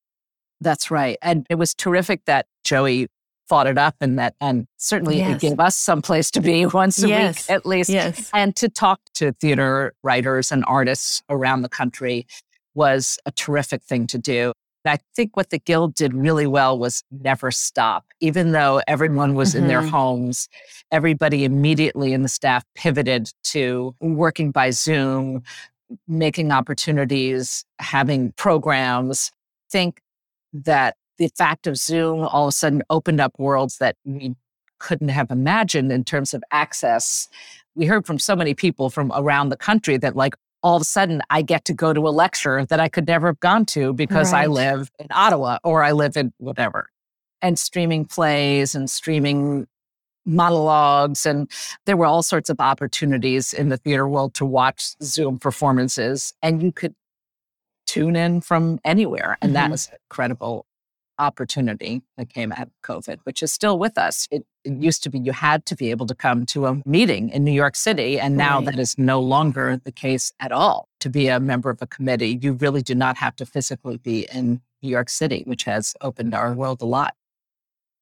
That's 0.62 0.92
right. 0.92 1.18
And 1.22 1.46
it 1.50 1.56
was 1.56 1.74
terrific 1.74 2.22
that 2.26 2.46
Joey 2.64 3.08
fought 3.50 3.66
it 3.68 3.78
up 3.78 3.96
and 4.02 4.20
that, 4.20 4.36
and 4.42 4.66
certainly 4.78 5.18
Yes. 5.20 5.36
it 5.36 5.40
gave 5.50 5.60
us 5.60 5.76
some 5.76 6.02
place 6.02 6.30
to 6.32 6.42
be 6.42 6.66
once 6.84 7.02
a 7.02 7.08
Yes. 7.08 7.48
week 7.48 7.56
at 7.56 7.66
least. 7.66 7.90
Yes. 7.90 8.30
And 8.34 8.56
to 8.58 8.68
talk 8.70 9.00
to 9.16 9.32
theater 9.34 9.94
writers 10.04 10.52
and 10.52 10.64
artists 10.68 11.22
around 11.30 11.62
the 11.62 11.70
country 11.70 12.28
was 12.76 13.18
a 13.26 13.32
terrific 13.32 13.82
thing 13.84 14.06
to 14.08 14.18
do. 14.18 14.52
I 14.86 15.00
think 15.18 15.36
what 15.36 15.50
the 15.50 15.60
Guild 15.60 15.96
did 15.96 16.14
really 16.14 16.48
well 16.48 16.78
was 16.80 17.04
never 17.12 17.52
stop. 17.52 18.06
Even 18.22 18.52
though 18.54 18.82
everyone 18.88 19.34
was 19.36 19.54
in 19.54 19.68
their 19.68 19.82
Mhm. 19.82 19.90
homes, 19.90 20.48
everybody 20.92 21.44
immediately 21.44 22.14
in 22.14 22.24
the 22.24 22.30
staff 22.30 22.64
pivoted 22.76 23.32
to 23.44 23.96
working 24.00 24.52
by 24.52 24.70
Zoom, 24.72 25.44
making 26.08 26.52
opportunities, 26.52 27.66
having 27.80 28.32
programs. 28.34 29.32
Think 29.70 30.02
that 30.54 30.96
the 31.18 31.30
fact 31.38 31.68
of 31.68 31.78
Zoom 31.78 32.22
all 32.22 32.46
of 32.46 32.50
a 32.50 32.52
sudden 32.52 32.84
opened 32.90 33.20
up 33.20 33.34
worlds 33.38 33.78
that 33.80 33.96
we 34.06 34.36
couldn't 34.80 35.10
have 35.10 35.32
imagined 35.32 35.92
in 35.92 36.04
terms 36.04 36.34
of 36.34 36.44
access. 36.52 37.28
We 37.76 37.86
heard 37.86 38.06
from 38.06 38.20
so 38.20 38.36
many 38.36 38.54
people 38.54 38.90
from 38.90 39.12
around 39.16 39.50
the 39.50 39.58
country 39.58 39.98
that, 39.98 40.16
like, 40.16 40.36
all 40.64 40.76
of 40.76 40.82
a 40.82 40.86
sudden 40.86 41.22
I 41.30 41.42
get 41.42 41.66
to 41.66 41.74
go 41.74 41.94
to 41.94 42.08
a 42.08 42.10
lecture 42.10 42.66
that 42.66 42.80
I 42.80 42.90
could 42.90 43.08
never 43.08 43.28
have 43.28 43.40
gone 43.40 43.66
to 43.68 43.94
because 43.94 44.34
right. 44.34 44.44
I 44.44 44.48
live 44.48 44.92
in 45.00 45.08
Ottawa 45.12 45.58
or 45.64 45.84
I 45.84 45.92
live 45.92 46.18
in 46.18 46.34
whatever. 46.38 46.90
And 47.42 47.60
streaming 47.60 48.06
plays 48.06 48.74
and 48.74 48.90
streaming 48.90 49.68
monologues. 50.28 51.26
And 51.26 51.50
there 51.86 51.98
were 51.98 52.06
all 52.06 52.22
sorts 52.22 52.50
of 52.50 52.60
opportunities 52.60 53.54
in 53.54 53.70
the 53.70 53.78
theater 53.78 54.08
world 54.08 54.34
to 54.36 54.46
watch 54.46 54.96
Zoom 55.02 55.40
performances. 55.40 56.34
And 56.44 56.62
you 56.62 56.72
could 56.72 56.94
tune 57.86 58.16
in 58.16 58.42
from 58.42 58.80
anywhere. 58.84 59.38
And 59.42 59.50
mm-hmm. 59.50 59.56
that 59.56 59.72
was 59.72 59.88
an 59.88 59.98
incredible 60.10 60.66
opportunity 61.20 62.02
that 62.18 62.30
came 62.30 62.52
out 62.52 62.68
of 62.68 62.72
COVID, 62.84 63.20
which 63.24 63.42
is 63.42 63.52
still 63.52 63.80
with 63.80 63.98
us. 63.98 64.28
It, 64.32 64.46
it, 64.64 64.74
used 64.74 65.02
to 65.04 65.10
be 65.10 65.20
you 65.20 65.32
had 65.32 65.66
to 65.66 65.76
be 65.76 65.90
able 65.90 66.06
to 66.08 66.16
come 66.16 66.46
to 66.48 66.68
a 66.68 66.82
meeting 66.86 67.30
in 67.30 67.44
New 67.44 67.52
York 67.52 67.76
City, 67.76 68.20
and 68.20 68.38
now 68.38 68.58
right. 68.58 68.66
that 68.66 68.80
is 68.80 68.98
no 68.98 69.20
longer 69.20 69.80
the 69.84 69.92
case 69.92 70.32
at 70.40 70.52
all. 70.52 70.88
To 71.00 71.10
be 71.10 71.28
a 71.28 71.40
member 71.40 71.70
of 71.70 71.82
a 71.82 71.88
committee, 71.88 72.38
you 72.42 72.54
really 72.54 72.82
do 72.82 72.94
not 72.94 73.18
have 73.18 73.36
to 73.38 73.46
physically 73.46 73.98
be 73.98 74.28
in 74.32 74.62
New 74.82 74.90
York 74.90 75.10
City, 75.10 75.44
which 75.48 75.64
has 75.64 75.96
opened 76.02 76.36
our 76.36 76.54
world 76.54 76.82
a 76.82 76.86
lot. 76.86 77.16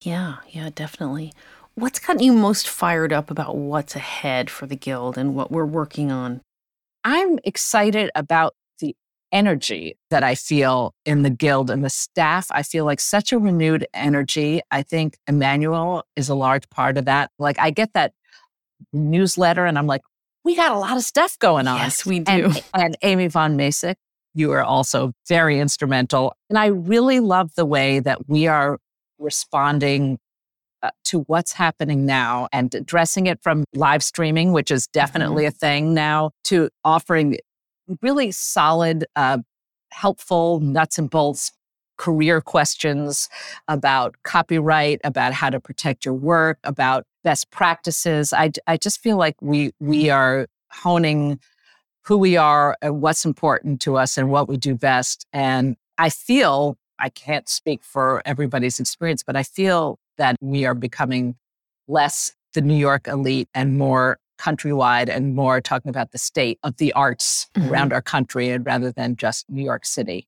Yeah, 0.02 0.38
yeah, 0.50 0.70
definitely. 0.74 1.34
What's 1.78 2.00
gotten 2.00 2.24
you 2.24 2.32
most 2.32 2.70
fired 2.70 3.12
up 3.12 3.30
about 3.30 3.58
what's 3.58 3.98
ahead 3.98 4.50
for 4.50 4.66
the 4.66 4.78
Guild 4.78 5.18
and 5.18 5.36
what 5.36 5.52
we're 5.52 5.66
working 5.66 6.10
on? 6.10 6.40
I'm 7.04 7.38
excited 7.44 8.10
about 8.16 8.56
the 8.80 8.96
energy 9.34 9.98
that 10.10 10.24
I 10.24 10.36
feel 10.36 10.94
in 11.06 11.24
the 11.24 11.30
guild 11.30 11.70
and 11.70 11.84
the 11.84 11.90
staff. 11.90 12.48
I 12.50 12.64
feel 12.64 12.86
like 12.86 13.02
such 13.02 13.34
a 13.34 13.38
renewed 13.38 13.86
energy. 13.94 14.62
I 14.72 14.84
think 14.84 15.18
Emmanuel 15.28 16.06
is 16.16 16.30
a 16.30 16.36
large 16.36 16.70
part 16.70 16.98
of 16.98 17.06
that. 17.06 17.30
Like 17.40 17.60
I 17.60 17.72
get 17.72 17.92
that 17.92 18.14
newsletter 18.94 19.66
and 19.66 19.78
I'm 19.78 19.86
like, 19.86 20.02
we 20.46 20.56
got 20.56 20.72
a 20.72 20.80
lot 20.80 20.96
of 20.96 21.04
stuff 21.04 21.38
going 21.40 21.68
on. 21.68 21.80
Yes, 21.80 22.06
we 22.06 22.20
do. 22.20 22.32
And, 22.32 22.64
and 22.74 22.98
Amy 23.02 23.28
von 23.28 23.58
Masick, 23.58 23.96
you 24.34 24.54
are 24.54 24.64
also 24.64 25.12
very 25.28 25.60
instrumental. 25.60 26.38
And 26.50 26.58
I 26.58 26.68
really 26.68 27.20
love 27.20 27.54
the 27.56 27.66
way 27.66 28.00
that 28.00 28.30
we 28.30 28.48
are 28.48 28.80
responding 29.20 30.20
to 31.06 31.22
what's 31.22 31.54
happening 31.54 32.06
now 32.06 32.48
and 32.52 32.74
addressing 32.74 33.28
it 33.28 33.42
from 33.42 33.64
live 33.74 34.04
streaming, 34.04 34.52
which 34.54 34.72
is 34.72 34.84
mm-hmm. 34.84 35.00
definitely 35.00 35.44
mm-hmm. 35.44 35.56
a 35.56 35.60
thing 35.60 35.94
now, 35.94 36.32
to 36.46 36.70
offering 36.84 37.38
really 38.02 38.32
solid, 38.32 39.06
uh, 39.16 39.40
helpful 39.92 40.60
nuts 40.60 40.98
and 40.98 41.10
bolts 41.10 41.52
career 41.98 42.42
questions 42.42 43.30
about 43.68 44.16
copyright, 44.24 45.00
about 45.04 45.34
how 45.34 45.50
to 45.50 45.60
protect 45.60 46.04
your 46.04 46.14
work, 46.14 46.60
about 46.64 47.06
best 47.24 47.50
practices. 47.52 48.34
I, 48.34 48.52
I 48.68 48.78
just 48.78 49.00
feel 49.02 49.18
like 49.18 49.36
we 49.42 49.72
we 49.80 50.10
are 50.10 50.48
honing 50.72 51.40
who 52.04 52.18
we 52.18 52.38
are 52.38 52.78
and 52.82 53.02
what's 53.02 53.26
important 53.26 53.82
to 53.82 53.98
us 53.98 54.18
and 54.18 54.30
what 54.30 54.48
we 54.48 54.58
do 54.58 54.76
best. 54.76 55.26
And 55.34 55.76
I 55.98 56.10
feel 56.10 56.78
I 57.00 57.10
can't 57.10 57.50
speak 57.50 57.84
for 57.84 58.22
everybody's 58.26 58.80
experience, 58.80 59.24
but 59.24 59.36
I 59.36 59.44
feel 59.44 60.00
that 60.18 60.36
we 60.42 60.66
are 60.66 60.74
becoming 60.74 61.36
less 61.88 62.34
the 62.54 62.62
New 62.62 62.76
York 62.76 63.08
elite 63.08 63.50
and 63.54 63.78
more 63.78 64.18
countrywide 64.40 65.10
and 65.10 65.36
more 65.36 65.62
talking 65.62 65.90
about 65.90 66.12
the 66.12 66.18
state 66.18 66.60
of 66.64 66.78
the 66.78 66.92
arts 66.94 67.48
mm-hmm. 67.56 67.70
around 67.70 67.94
our 67.94 68.02
country 68.02 68.50
and 68.50 68.66
rather 68.66 68.92
than 68.92 69.16
just 69.16 69.46
New 69.50 69.64
York 69.64 69.86
City. 69.86 70.28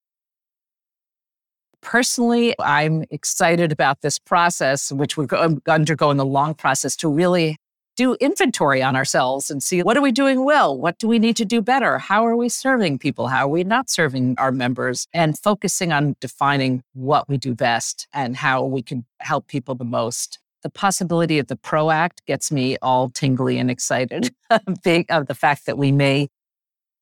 Personally, 1.82 2.56
I'm 2.60 3.06
excited 3.12 3.72
about 3.72 4.02
this 4.02 4.20
process, 4.20 4.92
which 4.92 5.16
we're 5.16 5.28
undergoing 5.68 6.20
a 6.20 6.26
long 6.26 6.54
process 6.54 6.96
to 6.98 7.08
really 7.08 7.58
do 7.98 8.16
inventory 8.22 8.82
on 8.82 8.96
ourselves 8.96 9.52
and 9.52 9.62
see 9.62 9.82
what 9.84 9.98
are 9.98 10.02
we 10.02 10.12
doing 10.12 10.46
well? 10.46 10.78
What 10.78 11.00
do 11.00 11.08
we 11.08 11.20
need 11.20 11.36
to 11.38 11.46
do 11.46 11.62
better? 11.62 11.98
How 11.98 12.26
are 12.26 12.38
we 12.38 12.48
serving 12.48 13.00
people? 13.00 13.28
How 13.28 13.46
are 13.46 13.50
we 13.50 13.64
not 13.64 13.90
serving 13.90 14.36
our 14.38 14.52
members? 14.52 15.08
And 15.14 15.38
focusing 15.38 15.92
on 15.92 16.16
defining 16.22 16.84
what 16.94 17.28
we 17.28 17.38
do 17.38 17.56
best 17.56 18.08
and 18.14 18.38
how 18.38 18.64
we 18.64 18.82
can 18.82 19.04
help 19.20 19.48
people 19.48 19.76
the 19.76 19.84
most 19.84 20.40
the 20.64 20.70
possibility 20.72 21.40
of 21.40 21.48
the 21.48 21.56
PRO 21.56 21.92
Act 21.92 22.26
gets 22.26 22.52
me 22.52 22.78
all 22.82 23.10
tingly 23.10 23.60
and 23.60 23.70
excited 23.70 24.34
of 24.50 25.28
the 25.28 25.36
fact 25.36 25.66
that 25.66 25.78
we 25.78 25.92
may, 25.92 26.30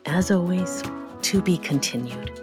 As 0.06 0.32
always, 0.32 0.82
to 1.24 1.42
be 1.42 1.58
continued. 1.58 2.43